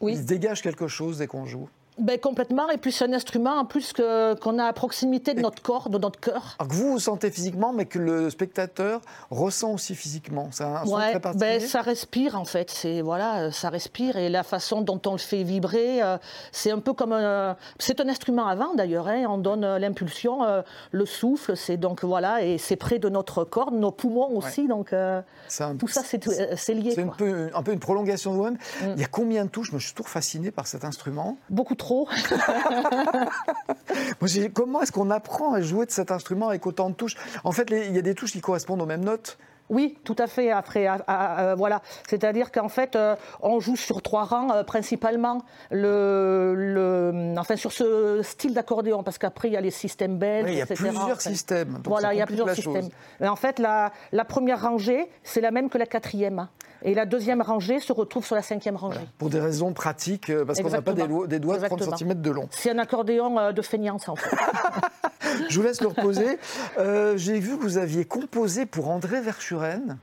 Oui. 0.00 0.14
Il 0.14 0.24
dégage 0.24 0.60
quelque 0.60 0.88
chose 0.88 1.18
dès 1.18 1.28
qu'on 1.28 1.46
joue. 1.46 1.68
Ben, 1.98 2.18
complètement, 2.18 2.68
et 2.70 2.76
puis 2.78 2.92
c'est 2.92 3.04
un 3.04 3.12
instrument 3.12 3.56
en 3.58 3.64
plus 3.64 3.92
qu'on 3.92 4.58
a 4.58 4.64
à 4.64 4.72
proximité 4.72 5.34
de 5.34 5.40
notre 5.40 5.62
corps, 5.62 5.90
de 5.90 5.98
notre 5.98 6.20
cœur. 6.20 6.56
Alors 6.58 6.70
que 6.70 6.74
vous 6.76 6.92
vous 6.92 6.98
sentez 7.00 7.30
physiquement, 7.30 7.72
mais 7.72 7.86
que 7.86 7.98
le 7.98 8.30
spectateur 8.30 9.00
ressent 9.30 9.72
aussi 9.72 9.94
physiquement. 9.94 10.48
C'est 10.52 10.64
un 10.64 10.84
son 10.84 10.94
Ouais, 10.96 11.10
très 11.10 11.20
particulier. 11.20 11.58
ben, 11.58 11.66
ça 11.66 11.82
respire 11.82 12.38
en 12.38 12.44
fait, 12.44 12.70
c'est 12.70 13.00
voilà, 13.00 13.50
ça 13.50 13.68
respire 13.70 14.16
et 14.16 14.28
la 14.28 14.42
façon 14.44 14.82
dont 14.82 15.00
on 15.06 15.12
le 15.12 15.18
fait 15.18 15.42
vibrer, 15.42 16.02
euh, 16.02 16.18
c'est 16.52 16.70
un 16.70 16.78
peu 16.78 16.92
comme 16.92 17.12
un, 17.12 17.56
c'est 17.78 18.00
un 18.00 18.08
instrument 18.08 18.46
à 18.46 18.54
vent 18.54 18.74
d'ailleurs, 18.74 19.08
hein, 19.08 19.24
on 19.28 19.38
donne 19.38 19.64
euh, 19.64 19.78
l'impulsion, 19.78 20.44
euh, 20.44 20.62
le 20.92 21.04
souffle, 21.06 21.56
c'est 21.56 21.76
donc 21.78 22.04
voilà 22.04 22.44
et 22.44 22.58
c'est 22.58 22.76
près 22.76 22.98
de 22.98 23.08
notre 23.08 23.42
corps, 23.44 23.72
de 23.72 23.78
nos 23.78 23.90
poumons 23.90 24.36
aussi, 24.36 24.68
donc 24.68 24.92
euh, 24.92 25.20
C'est 25.48 25.64
un- 25.64 25.74
tout 25.76 25.88
ça 25.88 26.02
c'est 26.04 26.74
lié. 26.74 26.92
C'est 26.94 27.02
un. 27.02 27.06
Mm. 27.06 27.14
peu, 27.16 27.50
un 27.54 27.62
peu 27.62 27.72
une 27.72 27.80
prolongation 27.80 28.32
de 28.32 28.36
vous-même. 28.36 28.58
Il 28.94 29.00
y 29.00 29.04
a 29.04 29.08
combien 29.08 29.44
de 29.44 29.50
touches? 29.50 29.70
Je 29.72 29.78
suis 29.78 29.94
toujours 29.94 30.08
fasciné 30.10 30.50
par 30.50 30.66
cet 30.66 30.84
instrument. 30.84 31.36
Beaucoup 31.50 31.74
trop. 31.74 31.87
Comment 34.54 34.82
est-ce 34.82 34.92
qu'on 34.92 35.10
apprend 35.10 35.54
à 35.54 35.62
jouer 35.62 35.86
de 35.86 35.90
cet 35.90 36.10
instrument 36.10 36.48
avec 36.48 36.66
autant 36.66 36.90
de 36.90 36.94
touches? 36.94 37.16
En 37.44 37.52
fait, 37.52 37.70
il 37.70 37.94
y 37.94 37.98
a 37.98 38.02
des 38.02 38.14
touches 38.14 38.32
qui 38.32 38.40
correspondent 38.40 38.82
aux 38.82 38.86
mêmes 38.86 39.04
notes. 39.04 39.38
Oui, 39.70 39.98
tout 40.04 40.16
à 40.18 40.26
fait. 40.26 40.50
Après, 40.50 40.86
à- 40.86 40.98
à- 41.06 41.42
euh, 41.42 41.54
voilà, 41.54 41.82
c'est-à-dire 42.08 42.50
qu'en 42.50 42.68
fait, 42.68 42.96
euh, 42.96 43.16
on 43.42 43.60
joue 43.60 43.76
sur 43.76 44.00
trois 44.02 44.24
rangs 44.24 44.50
euh, 44.52 44.62
principalement. 44.62 45.42
Le, 45.70 46.54
le- 46.56 47.34
enfin, 47.38 47.56
sur 47.56 47.72
ce 47.72 48.20
style 48.22 48.54
d'accordéon, 48.54 49.02
parce 49.02 49.18
qu'après 49.18 49.48
il 49.48 49.54
y 49.54 49.56
a 49.56 49.60
les 49.60 49.70
systèmes 49.70 50.16
belges, 50.18 50.44
Oui, 50.46 50.52
il 50.52 50.58
y 50.58 50.60
a 50.60 50.64
etc. 50.64 50.84
plusieurs 50.88 51.20
systèmes. 51.20 51.72
donc 51.74 51.86
voilà, 51.88 52.14
il 52.14 52.18
y 52.18 52.22
a 52.22 52.26
plusieurs 52.26 52.50
systèmes. 52.50 52.88
Mais 53.20 53.28
en 53.28 53.36
fait, 53.36 53.58
la, 53.58 53.92
la 54.12 54.24
première 54.24 54.62
rangée, 54.62 55.08
c'est 55.22 55.40
la 55.40 55.50
même 55.50 55.68
que 55.68 55.78
la 55.78 55.86
quatrième, 55.86 56.48
et 56.82 56.94
la 56.94 57.06
deuxième 57.06 57.42
rangée 57.42 57.80
se 57.80 57.92
retrouve 57.92 58.24
sur 58.24 58.36
la 58.36 58.42
cinquième 58.42 58.76
rangée. 58.76 59.00
Pour 59.18 59.30
des 59.30 59.40
raisons 59.40 59.72
pratiques, 59.72 60.32
parce 60.46 60.60
qu'on 60.60 60.70
n'a 60.70 60.80
pas 60.82 60.92
des, 60.92 61.06
des 61.26 61.38
doigts 61.40 61.58
de 61.58 61.66
30 61.66 61.80
Exactement. 61.80 61.96
cm 61.96 62.20
de 62.22 62.30
long. 62.30 62.48
C'est 62.52 62.70
un 62.70 62.78
accordéon 62.78 63.52
de 63.52 63.62
feignance 63.62 64.08
en 64.08 64.16
fait. 64.16 64.34
Je 65.48 65.56
vous 65.60 65.66
laisse 65.66 65.80
le 65.80 65.88
reposer. 65.88 66.38
Euh, 66.78 67.16
J'ai 67.16 67.38
vu 67.38 67.56
que 67.56 67.62
vous 67.62 67.78
aviez 67.78 68.04
composé 68.04 68.66
pour 68.66 68.88
André 68.88 69.20
Verschuren, 69.20 69.98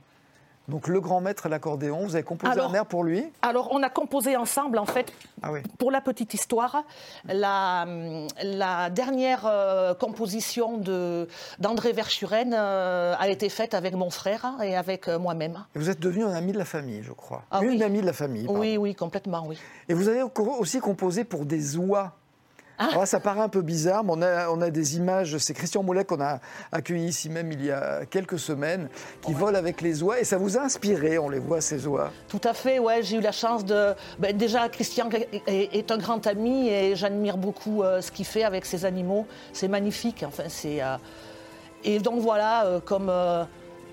donc 0.68 0.88
le 0.88 1.00
grand 1.00 1.20
maître 1.20 1.44
de 1.46 1.50
l'accordéon. 1.50 2.04
Vous 2.06 2.16
avez 2.16 2.24
composé 2.24 2.52
Alors- 2.52 2.70
un 2.70 2.74
air 2.74 2.86
pour 2.86 3.04
lui. 3.04 3.24
Alors, 3.42 3.68
on 3.70 3.82
a 3.84 3.88
composé 3.90 4.36
ensemble 4.36 4.78
en 4.78 4.84
fait 4.86 5.12
Ah 5.42 5.52
oui. 5.52 5.60
Pour 5.78 5.92
la 5.92 6.00
petite 6.00 6.34
histoire, 6.34 6.82
la, 7.28 7.86
la 8.42 8.90
dernière 8.90 9.46
euh, 9.46 9.94
composition 9.94 10.78
d'André 10.78 11.92
Verschuren 11.92 12.52
euh, 12.52 13.14
a 13.16 13.28
été 13.28 13.48
faite 13.48 13.74
avec 13.74 13.94
mon 13.94 14.10
frère 14.10 14.44
et 14.62 14.76
avec 14.76 15.06
euh, 15.08 15.18
moi-même. 15.20 15.64
Vous 15.76 15.88
êtes 15.88 16.00
devenu 16.00 16.24
un 16.24 16.32
ami 16.34 16.50
de 16.52 16.58
la 16.58 16.64
famille, 16.64 17.02
je 17.04 17.12
crois. 17.12 17.44
Ah 17.52 17.60
Une 17.62 17.70
oui. 17.70 17.82
amie 17.84 18.00
de 18.00 18.06
la 18.06 18.12
famille. 18.12 18.46
pardon. 18.46 18.58
Oui, 18.60 18.76
oui, 18.76 18.94
complètement, 18.96 19.44
oui. 19.46 19.58
Et 19.88 19.94
vous 19.94 20.08
avez 20.08 20.22
au- 20.22 20.32
aussi 20.58 20.80
composé 20.80 21.22
pour 21.22 21.44
des 21.46 21.76
oies. 21.76 22.12
Ah. 22.78 22.88
Alors 22.88 23.00
là, 23.00 23.06
ça 23.06 23.20
paraît 23.20 23.40
un 23.40 23.48
peu 23.48 23.62
bizarre, 23.62 24.04
mais 24.04 24.12
on 24.14 24.22
a, 24.22 24.50
on 24.50 24.60
a 24.60 24.70
des 24.70 24.96
images. 24.96 25.38
C'est 25.38 25.54
Christian 25.54 25.82
Moulet 25.82 26.04
qu'on 26.04 26.20
a 26.20 26.40
accueilli 26.72 27.06
ici 27.06 27.30
même 27.30 27.50
il 27.52 27.64
y 27.64 27.70
a 27.70 28.04
quelques 28.06 28.38
semaines, 28.38 28.88
qui 29.22 29.32
vole 29.32 29.56
avec 29.56 29.80
les 29.80 30.02
oies. 30.02 30.20
Et 30.20 30.24
ça 30.24 30.36
vous 30.36 30.56
a 30.58 30.62
inspiré, 30.62 31.18
on 31.18 31.28
les 31.28 31.38
voit, 31.38 31.60
ces 31.60 31.86
oies? 31.86 32.10
Tout 32.28 32.40
à 32.44 32.54
fait, 32.54 32.78
ouais, 32.78 33.02
j'ai 33.02 33.16
eu 33.16 33.20
la 33.20 33.32
chance 33.32 33.64
de... 33.64 33.94
ben, 34.18 34.36
déjà, 34.36 34.68
Christian 34.68 35.08
est, 35.10 35.74
est 35.74 35.90
un 35.90 35.98
grand 35.98 36.26
ami 36.26 36.68
et 36.68 36.96
j'admire 36.96 37.36
beaucoup 37.36 37.82
euh, 37.82 38.00
ce 38.00 38.10
qu'il 38.10 38.26
fait 38.26 38.44
avec 38.44 38.66
ses 38.66 38.84
animaux. 38.84 39.26
C'est 39.52 39.68
magnifique, 39.68 40.24
enfin, 40.26 40.44
c'est... 40.48 40.82
euh, 40.82 40.96
Et 41.84 41.98
donc 42.00 42.20
voilà, 42.20 42.66
euh, 42.66 42.80
comme, 42.80 43.10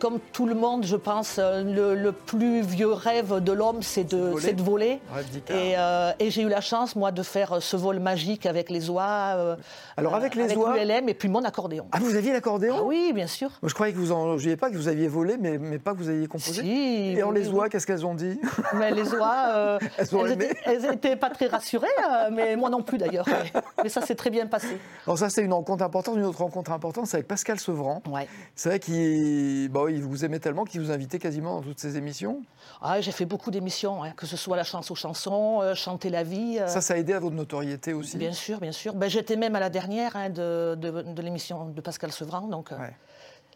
comme 0.03 0.19
tout 0.33 0.45
le 0.45 0.53
monde, 0.53 0.86
je 0.86 0.98
pense, 0.98 1.38
euh, 1.39 1.63
le, 1.63 1.95
le 1.95 2.12
plus 2.12 2.62
vieux 2.62 2.91
rêve 2.91 3.39
de 3.41 3.53
l'homme, 3.53 3.81
c'est 3.81 4.03
de, 4.03 4.33
voler. 4.62 5.00
de. 5.48 5.53
Et, 5.53 5.75
euh, 5.77 6.12
et 6.19 6.29
j'ai 6.29 6.41
eu 6.41 6.50
la 6.50 6.60
chance, 6.60 6.98
moi, 6.98 7.12
de 7.13 7.24
faire 7.24 7.53
euh, 7.53 7.60
ce 7.62 7.77
vol 7.77 8.00
magique 8.00 8.45
avec 8.45 8.69
les 8.69 8.89
oies. 8.89 9.36
euh, 9.38 9.55
Alors, 9.95 10.13
avec 10.13 10.36
les 10.36 10.43
avec 10.43 10.57
oies- 10.57 10.75
l'ULM 10.77 11.07
et 11.07 11.13
puis 11.13 11.29
mon 11.29 11.41
accordéon. 11.45 11.86
Ah, 11.93 12.00
vous 12.01 12.17
aviez 12.17 12.33
l'accordéon 12.33 12.75
Ah 12.79 12.83
oui, 12.83 13.13
bien 13.15 13.27
sûr. 13.27 13.48
Moi, 13.62 13.69
Je 13.69 13.74
croyais 13.74 13.93
que 13.93 13.98
vous 13.98 14.12
en 14.12 14.38
jouiez 14.38 14.57
pas, 14.57 14.69
que 14.69 14.75
vous 14.75 14.89
aviez 14.89 15.07
volé, 15.07 15.38
mais, 15.39 15.57
mais 15.57 15.79
pas 15.79 15.93
que 15.93 16.00
vous 16.00 16.10
aviez 16.10 16.27
composé. 16.27 16.62
Si, 16.63 16.69
Et 17.17 17.24
oui, 17.24 17.33
les 17.39 17.48
oui. 17.48 17.55
oies, 17.55 17.69
qu'est-ce 17.69 17.88
qu'elles 17.88 18.05
ont 18.05 18.13
dit 18.15 18.38
Mais 18.74 18.91
les 18.91 19.10
oies, 19.13 19.45
euh, 19.55 19.79
Elles 19.98 20.31
étaient, 20.33 20.57
elles 20.65 20.86
étaient 20.93 21.15
pas 21.15 21.29
très 21.29 21.48
rassurées, 21.48 21.88
euh, 22.12 22.29
mais 22.29 22.57
moi 22.57 22.69
non 22.69 22.81
plus 22.83 22.98
d'ailleurs. 22.98 23.25
Mais 23.83 23.89
ça 23.89 24.01
s'est 24.01 24.15
très 24.15 24.29
bien 24.29 24.48
passé. 24.48 24.77
Alors, 25.05 25.17
ça, 25.17 25.29
c'est 25.29 25.43
une 25.43 25.51
rencontre 25.53 25.83
importante. 25.83 26.15
Une 26.17 26.25
autre 26.25 26.39
rencontre 26.39 26.72
importante, 26.72 27.07
c'est 27.07 27.17
avec 27.17 27.27
Pascal 27.27 27.57
Sevran. 27.60 28.01
Ouais. 28.10 28.27
C'est 28.55 28.69
vrai 28.69 28.79
qu'il 28.79 29.69
bon, 29.69 29.88
vous 30.01 30.25
aimait 30.25 30.39
tellement 30.39 30.63
qu'il 30.65 30.81
vous 30.81 30.91
invitait 30.91 31.19
quasiment 31.19 31.55
dans 31.55 31.62
toutes 31.62 31.79
ses 31.79 31.97
émissions? 31.97 32.41
Ah, 32.81 33.00
j'ai 33.01 33.12
fait 33.12 33.25
beaucoup 33.25 33.51
d'émissions, 33.51 34.03
hein, 34.03 34.12
que 34.17 34.25
ce 34.25 34.35
soit 34.38 34.55
la 34.57 34.63
chance 34.63 34.89
aux 34.91 34.95
chansons, 34.95 35.62
euh, 35.62 35.75
chanter 35.75 36.09
la 36.09 36.23
vie. 36.23 36.57
euh, 36.59 36.67
Ça, 36.67 36.81
ça 36.81 36.93
a 36.95 36.97
aidé 36.97 37.13
à 37.13 37.19
votre 37.19 37.35
notoriété 37.35 37.93
aussi? 37.93 38.17
Bien 38.17 38.33
sûr, 38.33 38.59
bien 38.59 38.71
sûr. 38.71 38.93
Ben, 38.93 39.09
J'étais 39.09 39.35
même 39.35 39.55
à 39.55 39.59
la 39.59 39.69
dernière 39.69 40.15
hein, 40.15 40.29
de, 40.29 40.75
de- 40.75 41.01
de 41.03 41.21
l'émission 41.21 41.69
de 41.69 41.81
Pascal 41.81 42.12
Sevran. 42.12 42.47
Donc 42.47 42.71
euh, 42.71 42.77
Ouais. 42.77 42.95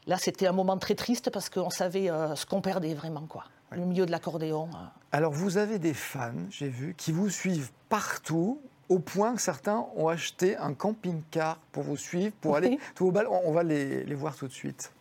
là, 0.05 0.17
c'était 0.17 0.47
un 0.47 0.51
moment 0.53 0.77
très 0.77 0.95
triste 0.95 1.29
parce 1.31 1.49
qu'on 1.49 1.69
savait 1.69 2.09
euh, 2.09 2.35
ce 2.35 2.45
qu'on 2.45 2.61
perdait 2.61 2.93
vraiment. 2.93 3.25
Quoi. 3.27 3.43
Le 3.71 3.85
milieu 3.85 4.05
de 4.05 4.11
l'accordéon. 4.11 4.69
euh. 4.75 4.77
Alors, 5.11 5.31
vous 5.31 5.57
avez 5.57 5.79
des 5.79 5.93
fans, 5.93 6.31
j'ai 6.49 6.69
vu, 6.69 6.93
qui 6.97 7.11
vous 7.11 7.29
suivent 7.29 7.71
partout, 7.89 8.61
au 8.89 8.99
point 8.99 9.35
que 9.35 9.41
certains 9.41 9.85
ont 9.97 10.07
acheté 10.07 10.55
un 10.57 10.73
camping-car 10.73 11.59
pour 11.73 11.83
vous 11.83 11.97
suivre, 11.97 12.33
pour 12.39 12.55
aller 12.55 12.79
tout 12.95 13.05
au 13.07 13.11
bal. 13.11 13.27
On 13.29 13.41
on 13.45 13.51
va 13.51 13.63
les, 13.63 14.03
les 14.05 14.15
voir 14.15 14.35
tout 14.35 14.47
de 14.47 14.53
suite. 14.53 14.91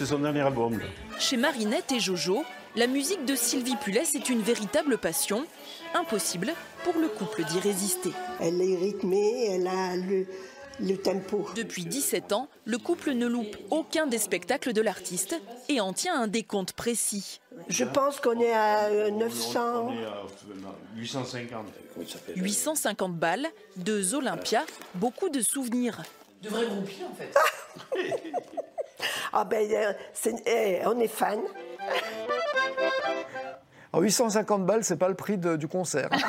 C'est 0.00 0.06
son 0.06 0.20
dernier 0.20 0.40
album. 0.40 0.80
Chez 1.18 1.36
Marinette 1.36 1.92
et 1.92 2.00
Jojo, 2.00 2.42
la 2.74 2.86
musique 2.86 3.26
de 3.26 3.34
Sylvie 3.34 3.76
Pulès 3.76 4.14
est 4.14 4.30
une 4.30 4.40
véritable 4.40 4.96
passion. 4.96 5.44
Impossible 5.92 6.54
pour 6.84 6.94
le 6.94 7.06
couple 7.06 7.44
d'y 7.44 7.58
résister. 7.60 8.10
Elle 8.40 8.62
est 8.62 8.76
rythmée, 8.76 9.48
elle 9.50 9.66
a 9.66 9.96
le, 9.96 10.26
le 10.80 10.96
tempo. 10.96 11.46
Depuis 11.54 11.84
17 11.84 12.32
ans, 12.32 12.48
le 12.64 12.78
couple 12.78 13.10
ne 13.10 13.26
loupe 13.26 13.54
aucun 13.68 14.06
des 14.06 14.16
spectacles 14.16 14.72
de 14.72 14.80
l'artiste 14.80 15.38
et 15.68 15.82
en 15.82 15.92
tient 15.92 16.18
un 16.18 16.28
décompte 16.28 16.72
précis. 16.72 17.42
Je 17.68 17.84
pense 17.84 18.20
qu'on 18.20 18.40
est 18.40 18.54
à 18.54 18.84
euh, 18.86 19.10
900. 19.10 19.86
On 19.86 19.92
est 19.92 20.06
à 20.06 20.22
850. 20.96 21.66
850 22.36 23.16
balles, 23.16 23.48
deux 23.76 24.14
Olympia, 24.14 24.64
beaucoup 24.94 25.28
de 25.28 25.42
souvenirs. 25.42 26.00
De 26.40 26.48
vrais 26.48 26.64
groupies 26.64 27.02
en 27.04 27.14
fait. 27.14 27.34
Ah 29.32 29.44
ben, 29.44 29.68
euh, 29.70 29.92
c'est- 30.12 30.42
eh, 30.46 30.80
on 30.86 30.98
est 30.98 31.06
fan. 31.08 31.38
Alors, 33.92 34.02
850 34.04 34.66
balles, 34.66 34.84
c'est 34.84 34.96
pas 34.96 35.08
le 35.08 35.14
prix 35.14 35.36
de- 35.38 35.56
du 35.56 35.68
concert. 35.68 36.08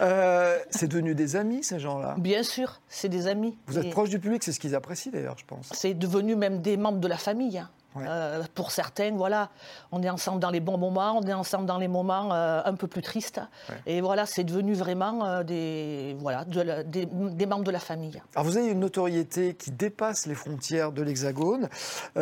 Euh, 0.00 0.58
c'est 0.70 0.86
devenu 0.86 1.14
des 1.16 1.34
amis, 1.34 1.64
ces 1.64 1.80
gens-là? 1.80 2.14
Bien 2.18 2.44
sûr, 2.44 2.80
c'est 2.88 3.08
des 3.08 3.26
amis. 3.26 3.58
Vous 3.66 3.78
êtes 3.78 3.86
Et 3.86 3.90
proche 3.90 4.10
du 4.10 4.20
public, 4.20 4.44
c'est 4.44 4.52
ce 4.52 4.60
qu'ils 4.60 4.76
apprécient 4.76 5.10
d'ailleurs, 5.10 5.36
je 5.38 5.44
pense. 5.44 5.70
C'est 5.72 5.94
devenu 5.94 6.36
même 6.36 6.60
des 6.60 6.76
membres 6.76 6.98
de 7.00 7.08
la 7.08 7.16
famille. 7.16 7.58
hein. 7.58 7.68
Ouais. 7.98 8.06
Euh, 8.08 8.42
pour 8.54 8.70
certains, 8.70 9.12
voilà, 9.12 9.50
on 9.92 10.02
est 10.02 10.10
ensemble 10.10 10.40
dans 10.40 10.50
les 10.50 10.60
bons 10.60 10.78
moments, 10.78 11.18
on 11.18 11.22
est 11.22 11.32
ensemble 11.32 11.66
dans 11.66 11.78
les 11.78 11.88
moments 11.88 12.32
euh, 12.32 12.60
un 12.64 12.74
peu 12.74 12.86
plus 12.86 13.02
tristes. 13.02 13.40
Et 13.86 14.00
voilà, 14.00 14.26
c'est 14.26 14.44
devenu 14.44 14.74
vraiment 14.74 15.24
euh, 15.24 15.42
des, 15.42 16.16
voilà, 16.20 16.44
de 16.44 16.60
la- 16.60 16.82
des, 16.84 17.06
des 17.06 17.46
membres 17.46 17.64
de 17.64 17.70
la 17.70 17.78
famille. 17.78 18.20
Alors 18.34 18.44
vous 18.46 18.56
avez 18.56 18.68
une 18.68 18.80
notoriété 18.80 19.54
qui 19.54 19.70
dépasse 19.70 20.26
les 20.26 20.34
frontières 20.34 20.92
de 20.92 21.02
l'Hexagone. 21.02 21.68
C'est 22.14 22.20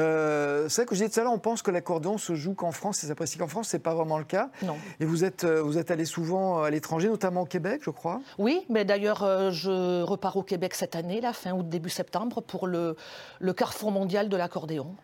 vrai 0.77 0.87
que 0.87 0.95
je 0.95 1.01
disais 1.05 1.09
tout 1.09 1.21
à 1.21 1.23
l'heure, 1.25 1.33
on 1.33 1.39
pense 1.39 1.63
que 1.63 1.71
l'accordéon 1.71 2.19
se 2.19 2.35
joue 2.35 2.55
qu'en 2.55 2.73
France, 2.73 3.03
et 3.05 3.07
s'apprécie 3.07 3.39
qu'en 3.39 3.49
France, 3.49 3.69
c'est 3.69 3.79
pas 3.79 3.95
vraiment 3.95 4.19
le 4.19 4.25
cas. 4.25 4.51
Non. 4.63 4.77
Et 5.01 5.05
vous 5.05 5.25
êtes, 5.25 5.45
vous 5.45 5.79
êtes 5.79 5.91
allé 5.91 6.05
souvent 6.05 6.63
à 6.63 6.71
l'étranger, 6.71 7.09
notamment 7.09 7.43
au 7.43 7.47
Québec, 7.47 7.83
je 7.85 7.91
crois. 7.91 8.21
Oui, 8.39 8.65
mais 8.69 8.85
d'ailleurs, 8.85 9.51
je 9.53 10.03
repars 10.03 10.37
au 10.37 10.43
Québec 10.43 10.75
cette 10.75 10.97
année, 10.97 11.21
la 11.21 11.33
fin 11.33 11.53
août, 11.53 11.69
début 11.69 11.91
septembre, 11.91 12.41
pour 12.41 12.67
le, 12.67 12.97
le 13.41 13.53
Carrefour 13.53 13.91
mondial 13.91 14.29
de 14.29 14.37
l'accordéon. 14.37 14.95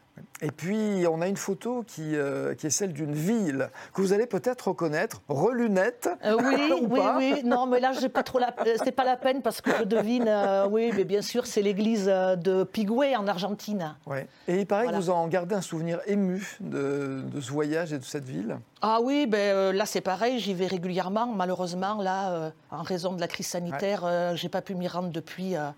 Et 0.42 0.50
puis 0.50 1.04
on 1.10 1.20
a 1.22 1.28
une 1.28 1.36
photo 1.36 1.84
qui, 1.86 2.16
euh, 2.16 2.54
qui 2.54 2.66
est 2.66 2.70
celle 2.70 2.92
d'une 2.92 3.14
ville 3.14 3.70
que 3.94 4.02
vous 4.02 4.12
allez 4.12 4.26
peut-être 4.26 4.68
reconnaître, 4.68 5.22
Relunette. 5.28 6.10
Euh, 6.24 6.36
oui, 6.38 6.72
Ou 6.82 6.86
oui, 6.90 6.98
pas 7.00 7.16
oui. 7.18 7.42
Non, 7.44 7.66
mais 7.66 7.80
là, 7.80 7.92
j'ai 7.92 8.08
pas 8.08 8.22
trop 8.22 8.38
la... 8.38 8.54
euh, 8.66 8.74
c'est 8.82 8.92
pas 8.92 9.04
la 9.04 9.16
peine 9.16 9.40
parce 9.42 9.60
que 9.60 9.70
je 9.78 9.84
devine. 9.84 10.26
euh, 10.28 10.66
oui, 10.68 10.90
mais 10.94 11.04
bien 11.04 11.22
sûr, 11.22 11.46
c'est 11.46 11.62
l'église 11.62 12.06
de 12.06 12.64
Pigoué 12.64 13.16
en 13.16 13.26
Argentine. 13.26 13.94
Ouais. 14.06 14.26
Et 14.48 14.60
il 14.60 14.66
paraît 14.66 14.84
Voilà. 14.84 14.98
que 14.98 15.02
vous 15.04 15.10
en 15.10 15.26
gardez 15.28 15.54
un 15.54 15.60
souvenir 15.62 16.00
ému 16.06 16.56
de, 16.60 17.22
de 17.32 17.40
ce 17.40 17.50
voyage 17.50 17.92
et 17.92 17.98
de 17.98 18.04
cette 18.04 18.24
ville. 18.24 18.58
Ah 18.84 18.98
oui, 19.00 19.26
ben 19.26 19.38
euh, 19.38 19.72
là 19.72 19.86
c'est 19.86 20.00
pareil, 20.00 20.40
j'y 20.40 20.54
vais 20.54 20.66
régulièrement. 20.66 21.26
Malheureusement, 21.26 22.02
là, 22.02 22.32
euh, 22.32 22.50
en 22.72 22.82
raison 22.82 23.12
de 23.12 23.20
la 23.20 23.28
crise 23.28 23.46
sanitaire, 23.46 24.02
euh, 24.04 24.34
j'ai 24.34 24.48
pas 24.48 24.60
pu 24.60 24.74
m'y 24.74 24.88
rendre 24.88 25.10
depuis, 25.10 25.54
euh, 25.56 25.68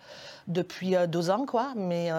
depuis 0.49 0.95
deux 1.09 1.29
ans, 1.29 1.45
quoi. 1.45 1.69
Mais 1.77 2.11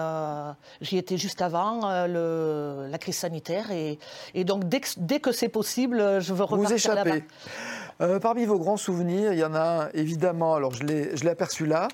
j'y 0.80 0.96
étais 0.96 1.18
juste 1.18 1.42
avant 1.42 2.06
le- 2.06 2.86
la 2.88 2.98
crise 2.98 3.16
sanitaire. 3.16 3.72
Et, 3.72 3.98
et 4.34 4.44
donc, 4.44 4.68
dès 4.68 4.78
que, 4.80 4.88
dès 4.98 5.18
que 5.18 5.32
c'est 5.32 5.48
possible, 5.48 6.20
je 6.20 6.32
veux 6.32 6.44
Vous 6.44 6.56
repartir 6.56 6.94
là-bas. 6.94 7.10
échappez. 7.16 8.18
Parmi 8.20 8.44
vos 8.44 8.58
grands 8.58 8.76
souvenirs, 8.76 9.32
il 9.32 9.38
y 9.40 9.44
en 9.44 9.54
a 9.54 9.60
un, 9.86 9.88
évidemment, 9.94 10.54
alors 10.54 10.72
je 10.74 10.84
l'ai 10.84 11.16
je 11.16 11.24
l'ai 11.24 11.30
aperçu 11.30 11.66
là. 11.66 11.88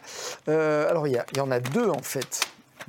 Alors 0.46 1.06
il 1.06 1.14
y, 1.14 1.18
a- 1.18 1.24
il 1.32 1.38
y 1.38 1.40
en 1.40 1.50
a 1.50 1.60
deux 1.60 1.88
en 1.88 2.02
fait. 2.02 2.40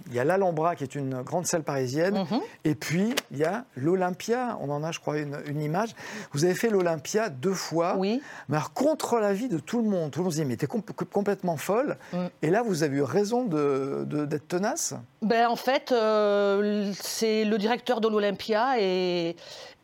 Il 0.08 0.14
y 0.14 0.20
a 0.20 0.24
l'Alhambra, 0.24 0.76
qui 0.76 0.84
est 0.84 0.96
une 0.96 1.22
grande 1.22 1.46
salle 1.46 1.64
parisienne. 1.64 2.26
Mhm. 2.30 2.40
Et 2.66 2.76
puis, 2.76 3.14
il 3.32 3.38
y 3.38 3.44
a 3.44 3.66
l'Olympia. 3.76 4.58
On 4.62 4.70
en 4.70 4.84
a, 4.84 4.92
je 4.92 5.00
crois, 5.00 5.18
une, 5.20 5.38
une 5.48 5.62
image. 5.62 5.90
Vous 6.32 6.46
avez 6.46 6.56
fait 6.56 6.70
l'Olympia 6.70 7.30
deux 7.30 7.54
fois. 7.54 7.96
Oui. 7.98 8.22
Mais 8.50 8.58
alors, 8.58 8.74
contre 8.74 9.18
l'avis 9.20 9.48
de 9.50 9.58
tout 9.60 9.82
le 9.82 9.90
monde. 9.90 10.12
Tout 10.12 10.20
le 10.20 10.24
monde 10.26 10.34
se 10.34 10.40
dit, 10.42 10.46
mais 10.46 10.56
t'es 10.58 10.68
com- 10.68 10.82
complètement 11.12 11.58
folle. 11.58 11.98
Mm. 12.14 12.18
Et 12.42 12.50
là, 12.50 12.62
vous 12.64 12.84
avez 12.84 12.98
eu 12.98 13.04
raison 13.04 13.44
de- 13.46 14.04
de- 14.08 14.26
d'être 14.26 14.48
tenace. 14.48 14.94
Ben, 15.22 15.48
en 15.48 15.56
fait, 15.56 15.92
euh, 15.92 16.92
c'est 17.00 17.46
le 17.46 17.58
directeur 17.58 18.02
de 18.02 18.08
l'Olympia 18.08 18.76
et, 18.80 19.36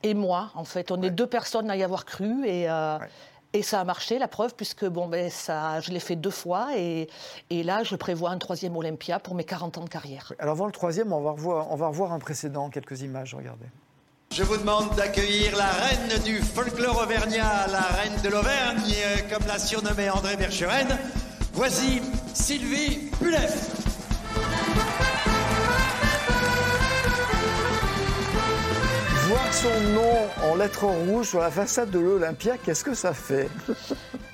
et 0.03 0.13
moi. 0.13 0.51
En 0.55 0.63
fait, 0.65 0.91
on 0.91 1.01
est 1.01 1.09
deux 1.11 1.27
personnes 1.27 1.69
à 1.69 1.75
y 1.77 1.83
avoir 1.83 2.05
cru 2.05 2.45
et, 2.45 2.69
euh, 2.69 2.97
Ouais. 2.99 3.07
Et 3.53 3.63
ça 3.63 3.79
a 3.79 3.83
marché, 3.83 4.19
la 4.19 4.27
preuve, 4.27 4.53
puisque 4.55 4.85
bon, 4.85 5.07
ben, 5.07 5.29
ça, 5.29 5.79
je 5.79 5.91
l'ai 5.91 5.99
fait 5.99 6.15
deux 6.15 6.29
fois 6.29 6.77
et, 6.77 7.07
et 7.49 7.63
là, 7.63 7.83
je 7.83 7.95
prévois 7.95 8.29
un 8.29 8.37
troisième 8.37 8.75
Olympia 8.77 9.19
pour 9.19 9.35
mes 9.35 9.43
40 9.43 9.79
ans 9.79 9.83
de 9.83 9.89
carrière. 9.89 10.33
Alors, 10.39 10.53
avant 10.53 10.65
le 10.67 10.71
troisième, 10.71 11.11
on 11.13 11.21
va 11.21 11.31
revoir, 11.31 11.71
on 11.71 11.75
va 11.75 11.87
revoir 11.87 12.13
un 12.13 12.19
précédent, 12.19 12.69
quelques 12.69 13.01
images. 13.01 13.33
Regardez. 13.33 13.65
Je 14.31 14.43
vous 14.43 14.57
demande 14.57 14.95
d'accueillir 14.95 15.57
la 15.57 15.71
reine 15.71 16.21
du 16.23 16.39
folklore 16.39 17.01
auvergnat, 17.01 17.67
la 17.71 17.81
reine 17.81 18.21
de 18.23 18.29
l'Auvergne, 18.29 18.95
comme 19.31 19.47
l'a 19.47 19.57
surnommée 19.57 20.09
André 20.09 20.35
Vercheren. 20.35 20.87
Voici 21.53 22.01
Sylvie 22.35 23.09
Pulef. 23.19 23.78
Voir 29.29 29.53
son 29.53 29.79
nom 29.93 30.49
en 30.51 30.55
lettres 30.55 30.85
rouges 30.85 31.27
sur 31.29 31.39
la 31.39 31.51
façade 31.51 31.91
de 31.91 31.99
l'Olympia, 31.99 32.57
qu'est-ce 32.57 32.83
que 32.83 32.95
ça 32.95 33.13
fait? 33.13 33.47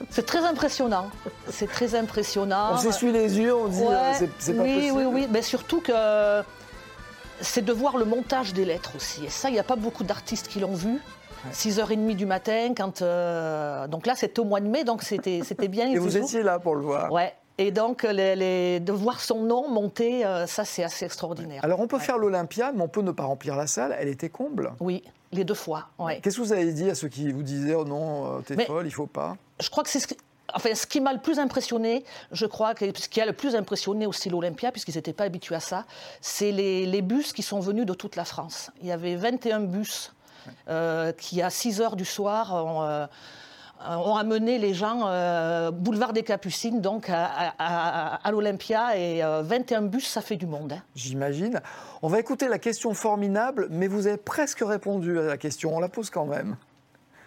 C'est 0.09 0.25
très 0.25 0.45
impressionnant. 0.45 1.09
C'est 1.49 1.69
très 1.69 1.95
impressionnant. 1.95 2.69
On 2.73 2.77
s'essuie 2.77 3.11
les 3.11 3.37
yeux, 3.37 3.53
on 3.53 3.67
dit 3.67 3.81
Ouais, 3.81 3.93
euh, 3.93 4.27
c'est- 4.39 4.53
pas 4.53 4.63
oui, 4.63 4.75
possible. 4.75 4.97
oui, 4.97 5.05
oui, 5.05 5.27
mais 5.29 5.41
surtout 5.41 5.81
que 5.81 5.91
c'est 7.41 7.63
de 7.65 7.73
voir 7.73 7.97
le 7.97 8.05
montage 8.05 8.53
des 8.53 8.63
lettres 8.63 8.91
aussi. 8.95 9.25
Et 9.25 9.29
ça, 9.29 9.49
il 9.49 9.53
n'y 9.53 9.59
a 9.59 9.63
pas 9.63 9.75
beaucoup 9.75 10.03
d'artistes 10.05 10.47
qui 10.47 10.59
l'ont 10.61 10.73
vu. 10.75 11.01
6h30 11.51 12.15
du 12.15 12.25
matin, 12.25 12.73
quand. 12.75 13.01
euh, 13.01 13.87
Donc 13.87 14.07
là, 14.07 14.13
c'était 14.15 14.39
au 14.39 14.45
mois 14.45 14.61
de 14.61 14.67
mai, 14.67 14.83
donc 14.83 15.03
c'était 15.03 15.41
bien. 15.67 15.89
Et 15.91 15.97
vous 15.99 16.15
étiez 16.17 16.41
là 16.41 16.57
pour 16.59 16.75
le 16.75 16.81
voir. 16.81 17.11
Ouais. 17.11 17.33
Et 17.57 17.71
donc, 17.71 18.03
les- 18.03 18.35
les- 18.35 18.79
de 18.79 18.91
voir 18.91 19.21
son 19.21 19.41
nom 19.43 19.69
monter, 19.69 20.25
euh, 20.25 20.45
ça, 20.45 20.65
c'est 20.65 20.83
assez 20.83 21.05
extraordinaire. 21.05 21.63
Alors 21.63 21.79
on 21.79 21.87
peut 21.87 21.99
faire 21.99 22.17
l'Olympia, 22.17 22.71
mais 22.75 22.81
on 22.81 22.87
peut 22.89 23.01
ne 23.01 23.11
pas 23.11 23.23
remplir 23.23 23.55
la 23.55 23.65
salle. 23.67 23.95
Elle 23.97 24.09
était 24.09 24.29
comble. 24.29 24.73
Oui, 24.81 25.03
les 25.31 25.45
deux 25.45 25.53
fois. 25.53 25.87
Ouais. 25.97 26.19
Qu'est-ce 26.21 26.35
que 26.37 26.41
vous 26.41 26.51
avez 26.53 26.73
dit 26.73 26.89
à 26.89 26.95
ceux 26.95 27.07
qui 27.07 27.31
vous 27.31 27.43
disaient 27.43 27.73
oh 27.75 27.85
non, 27.85 28.25
euh, 28.25 28.41
t'es 28.41 28.55
Mais- 28.57 28.65
folle, 28.65 28.85
il 28.87 28.91
faut 28.91 29.07
pas? 29.07 29.37
je 29.61 29.69
crois 29.69 29.83
que 29.85 29.89
c'est 29.89 30.01
ce 30.01 30.07
qui, 30.07 30.17
enfin, 30.53 30.75
ce 30.75 30.85
qui 30.85 30.99
m'a 30.99 31.13
le 31.13 31.19
plus 31.21 31.39
impressionné, 31.39 32.03
je 32.33 32.45
crois 32.45 32.73
que 32.75 32.85
ce 32.99 33.07
qui 33.07 33.21
a 33.21 33.25
le 33.25 33.31
plus 33.33 33.55
impressionné 33.55 34.05
aussi 34.05 34.29
l'Olympia, 34.29 34.71
puisqu'ils 34.73 34.95
n'étaient 34.95 35.13
pas 35.13 35.23
habitués 35.23 35.55
à 35.55 35.61
ça, 35.61 35.85
c'est 36.19 36.51
les, 36.51 36.85
les 36.85 37.01
bus 37.01 37.31
qui 37.31 37.41
sont 37.41 37.61
venus 37.61 37.85
de 37.85 37.93
toute 37.93 38.17
la 38.17 38.25
France. 38.25 38.69
Il 38.81 38.87
y 38.87 38.91
avait 38.91 39.15
21 39.15 39.61
bus 39.61 40.11
euh, 40.67 41.13
qui, 41.13 41.41
à 41.41 41.49
6 41.49 41.79
heures 41.79 41.95
du 41.95 42.05
soir, 42.05 42.53
ont, 42.53 42.83
euh, 42.83 43.07
ont 43.87 44.15
amené 44.15 44.57
les 44.57 44.73
gens 44.73 45.01
euh, 45.07 45.71
boulevard 45.71 46.13
des 46.13 46.23
Capucines, 46.23 46.81
donc 46.81 47.09
à, 47.09 47.25
à- 47.25 47.53
à- 47.57 48.15
à 48.27 48.31
l'Olympia, 48.31 48.97
et 48.97 49.23
euh, 49.23 49.41
21 49.43 49.83
bus, 49.83 50.07
ça 50.07 50.21
fait 50.21 50.37
du 50.37 50.45
monde. 50.47 50.73
hein. 50.73 50.81
J'imagine. 50.95 51.61
On 52.01 52.07
va 52.07 52.19
écouter 52.19 52.47
la 52.47 52.59
question 52.59 52.93
formidable, 52.93 53.67
mais 53.71 53.87
vous 53.87 54.07
avez 54.07 54.17
presque 54.17 54.61
répondu 54.65 55.19
à 55.19 55.23
la 55.23 55.37
question. 55.37 55.75
On 55.75 55.79
la 55.79 55.89
pose 55.89 56.09
quand 56.09 56.25
même. 56.25 56.55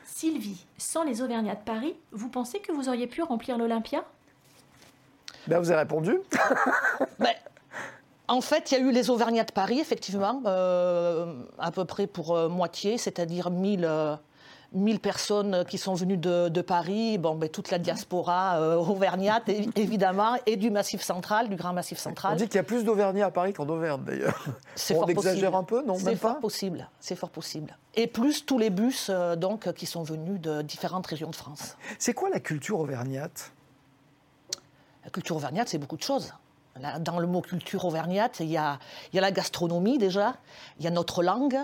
Sylvie, 0.04 0.64
sans 0.78 1.04
les 1.04 1.22
Auvergnats 1.22 1.54
de 1.54 1.64
Paris, 1.64 1.94
vous 2.12 2.28
pensez 2.28 2.58
que 2.58 2.72
vous 2.72 2.88
auriez 2.88 3.06
pu 3.06 3.22
remplir 3.22 3.56
l'Olympia? 3.56 4.02
Ben, 5.46 5.58
vous 5.60 5.70
avez 5.70 5.80
répondu. 5.80 6.18
Ben, 7.20 7.30
en 8.26 8.40
fait, 8.42 8.70
il 8.70 8.74
y 8.78 8.80
a 8.80 8.84
eu 8.84 8.90
les 8.90 9.08
Auvergnats 9.10 9.44
de 9.44 9.52
Paris, 9.52 9.80
effectivement, 9.80 10.42
euh, 10.46 11.32
à 11.58 11.70
peu 11.70 11.84
près 11.84 12.06
pour 12.06 12.36
euh, 12.36 12.48
moitié, 12.48 12.98
c'est-à-dire 12.98 13.50
1000, 13.50 13.84
euh, 13.84 14.16
1000 14.72 15.00
personnes 15.00 15.64
qui 15.66 15.78
sont 15.78 15.94
venues 15.94 16.18
de, 16.18 16.50
de 16.50 16.60
Paris, 16.60 17.16
bon, 17.16 17.34
ben, 17.36 17.48
toute 17.48 17.70
la 17.70 17.78
diaspora 17.78 18.58
euh, 18.60 18.76
auvergnate, 18.76 19.48
évidemment, 19.76 20.36
et 20.44 20.56
du 20.56 20.70
Massif 20.70 21.00
central, 21.00 21.48
du 21.48 21.56
Grand 21.56 21.72
Massif 21.72 21.98
On 22.00 22.02
central. 22.10 22.36
dit 22.36 22.44
qu'il 22.46 22.56
y 22.56 22.58
a 22.58 22.62
plus 22.64 22.84
d'Auvergnats 22.84 23.26
à 23.26 23.30
Paris 23.30 23.54
qu'en 23.54 23.66
Auvergne 23.68 24.02
d'ailleurs. 24.04 24.44
C'est 24.74 24.94
On 24.94 25.00
fort 25.00 25.10
exagère 25.10 25.52
possible. 25.52 25.56
un 25.56 25.62
peu, 25.64 25.82
non 25.86 25.94
C'est 25.98 26.16
fort 26.16 26.34
pas 26.34 26.40
possible. 26.40 26.88
C'est 27.00 27.16
fort 27.16 27.30
possible. 27.30 27.78
Et 27.94 28.06
plus 28.06 28.44
tous 28.44 28.58
les 28.58 28.68
bus 28.68 29.08
euh, 29.10 29.36
donc 29.36 29.72
qui 29.72 29.86
sont 29.86 30.02
venus 30.02 30.38
de 30.40 30.60
différentes 30.60 31.06
régions 31.06 31.30
de 31.30 31.36
France. 31.36 31.76
C'est 31.98 32.12
quoi 32.12 32.28
la 32.28 32.40
culture 32.40 32.78
auvergnate? 32.78 33.52
La 35.04 35.10
culture 35.10 35.36
auvergnate, 35.36 35.68
c'est 35.70 35.78
beaucoup 35.78 35.96
de 35.96 36.02
choses. 36.02 36.34
Dans 37.00 37.18
le 37.18 37.26
mot 37.26 37.40
culture 37.40 37.84
auvergnate, 37.84 38.40
il 38.40 38.50
y, 38.50 38.56
a, 38.56 38.78
la 39.12 39.30
gastronomie 39.30 39.98
déjà, 39.98 40.36
il 40.78 40.84
y 40.84 40.88
a 40.88 40.90
notre 40.90 41.22
langue, 41.22 41.58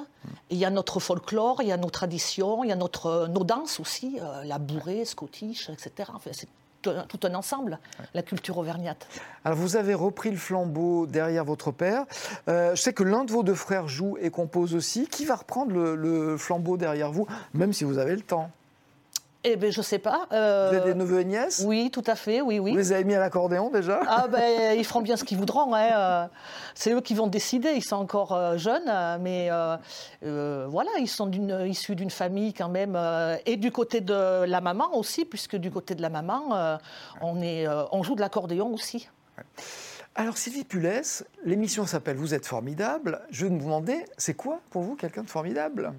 il 0.50 0.59
y 0.59 0.64
a 0.64 0.70
notre 0.70 1.00
folklore, 1.00 1.62
il 1.62 1.68
y 1.68 1.72
a 1.72 1.77
nos 1.77 1.90
traditions, 1.90 2.64
il 2.64 2.68
y 2.68 2.72
a 2.72 2.77
notre, 2.77 3.29
nos 3.29 3.44
danses 3.44 3.81
aussi, 3.81 4.18
euh, 4.20 4.44
la 4.44 4.59
bourrée, 4.59 5.05
scottish, 5.05 5.70
etc. 5.70 6.11
Enfin, 6.14 6.31
c'est 6.33 6.48
tout 6.83 7.20
un, 7.22 7.35
ensemble, 7.35 7.79
la 8.12 8.22
culture 8.22 8.59
auvergnate. 8.59 9.07
Alors 9.44 9.57
vous 9.57 9.77
avez 9.77 9.94
repris 9.94 10.31
le 10.31 10.37
flambeau 10.37 11.07
derrière 11.07 11.44
votre 11.44 11.70
père. 11.70 12.05
Euh, 12.48 12.74
je 12.74 12.83
sais 12.83 12.92
que 12.92 13.03
l'un 13.03 13.24
de 13.24 13.33
vos 13.33 13.42
deux 13.42 13.55
frères 13.55 13.88
joue 13.88 14.18
et 14.20 14.31
compose 14.31 14.74
aussi. 14.74 15.07
Qui 15.07 15.24
va 15.24 15.37
reprendre 15.37 15.74
le 15.74 16.37
flambeau 16.37 16.77
derrière 16.77 17.11
vous, 17.11 17.27
même 17.55 17.72
si 17.72 17.85
vous 17.85 17.96
avez 17.96 18.14
le 18.14 18.22
temps? 18.22 18.50
Eh 19.46 19.57
bien, 19.57 19.70
je 19.70 19.83
sais 19.83 19.98
pas. 19.98 20.26
Vous 20.30 20.37
euh, 20.37 20.68
avez 20.70 20.80
des 20.80 20.94
neveux 20.94 21.20
et 21.20 21.24
nièces? 21.24 21.62
oui, 21.66 21.90
tout 21.90 22.02
à 22.07 22.14
fait, 22.14 22.40
oui, 22.40 22.59
oui. 22.59 22.70
Vous 22.72 22.78
les 22.78 22.92
avez 22.92 23.04
mis 23.04 23.14
à 23.14 23.20
l'accordéon 23.20 23.68
déjà? 23.70 24.00
Ah 24.09 24.26
ben, 24.26 24.74
ils 24.78 24.85
feront 24.87 25.02
bien 25.02 25.18
ce 25.18 25.24
qu'ils 25.24 25.37
voudront. 25.37 25.74
hein, 25.74 25.90
euh, 25.92 26.26
C'est 26.74 26.92
eux 26.92 27.02
qui 27.02 27.14
vont 27.14 27.26
décider. 27.26 27.72
Ils 27.74 27.85
sont 27.85 27.96
encore 27.96 28.33
euh, 28.33 28.57
jeunes, 28.57 28.90
mais 29.20 29.48
euh, 29.50 30.66
voilà, 30.68 30.90
ils 30.98 31.09
sont 31.09 31.26
d'une- 31.26 31.66
issus 31.66 31.94
d'une 31.94 32.11
famille 32.11 32.54
quand 32.54 32.70
même, 32.70 32.94
euh, 32.96 33.37
et 33.44 33.57
du 33.57 33.70
côté 33.70 34.00
de 34.00 34.44
la 34.44 34.61
maman 34.62 34.96
aussi, 34.96 35.26
puisque 35.26 35.57
du 35.57 35.70
côté 35.70 35.94
de 35.94 36.00
la 36.02 36.09
maman, 36.09 36.78
on, 37.20 37.42
est, 37.42 37.66
on 37.92 38.02
joue 38.02 38.14
de 38.14 38.20
l'accordéon 38.20 38.72
aussi. 38.72 39.09
Alors 40.14 40.38
Sylvie 40.38 40.64
Pulès, 40.64 41.24
l'émission 41.44 41.87
s'appelle 41.87 42.16
Vous 42.16 42.33
êtes 42.35 42.46
formidable. 42.46 43.20
Je 43.30 43.44
vais 43.46 43.50
me 43.52 43.59
demander, 43.61 44.04
c'est 44.16 44.35
quoi 44.35 44.61
pour 44.70 44.83
vous 44.83 44.94
quelqu'un 44.94 45.22
de 45.22 45.28
formidable? 45.30 45.92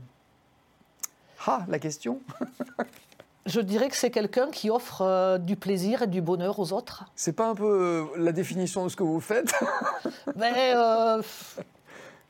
Ah, 1.45 1.63
la 1.67 1.77
question 1.79 2.21
Je 3.45 3.61
dirais 3.61 3.89
que 3.89 3.95
c'est 3.95 4.09
quelqu'un 4.09 4.49
qui 4.49 4.71
offre 4.71 5.03
euh, 5.03 5.37
du 5.37 5.55
plaisir 5.55 6.01
et 6.01 6.07
du 6.07 6.19
bonheur 6.21 6.57
aux 6.59 6.73
autres. 6.73 7.05
C'est 7.15 7.33
pas 7.35 7.47
un 7.47 7.53
peu 7.55 7.63
euh, 7.65 8.05
la 8.17 8.31
définition 8.31 8.83
de 8.83 8.89
ce 8.89 8.95
que 8.95 9.03
vous 9.03 9.19
faites? 9.19 9.53
Mais 10.35 10.73
euh, 10.75 11.21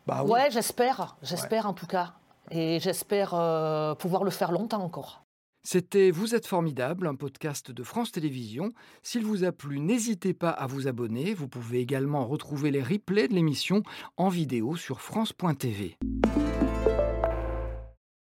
Bah 0.05 0.23
oui. 0.23 0.31
ouais, 0.31 0.51
j'espère, 0.51 1.15
j'espère 1.21 1.67
en 1.67 1.73
tout 1.73 1.87
cas, 1.87 2.13
et 2.51 2.79
j'espère 2.81 3.33
euh, 3.33 3.95
pouvoir 3.95 4.25
le 4.25 4.31
faire 4.31 4.51
longtemps 4.51 4.83
encore. 4.83 5.21
C'était 5.63 6.11
Vous 6.11 6.35
êtes 6.35 6.45
formidable, 6.45 7.07
un 7.07 7.15
podcast 7.15 7.71
de 7.71 7.81
France 7.81 8.11
Télévisions. 8.11 8.71
S'il 9.01 9.25
vous 9.25 9.43
a 9.45 9.51
plu, 9.51 9.79
n'hésitez 9.79 10.33
pas 10.35 10.51
à 10.51 10.67
vous 10.67 10.87
abonner. 10.87 11.33
Vous 11.33 11.47
pouvez 11.47 11.79
également 11.79 12.27
retrouver 12.27 12.69
les 12.69 12.83
replays 12.83 13.27
de 13.27 13.33
l'émission 13.33 13.81
en 14.17 14.29
vidéo 14.29 14.75
sur 14.75 15.01
France.tv. 15.01 15.97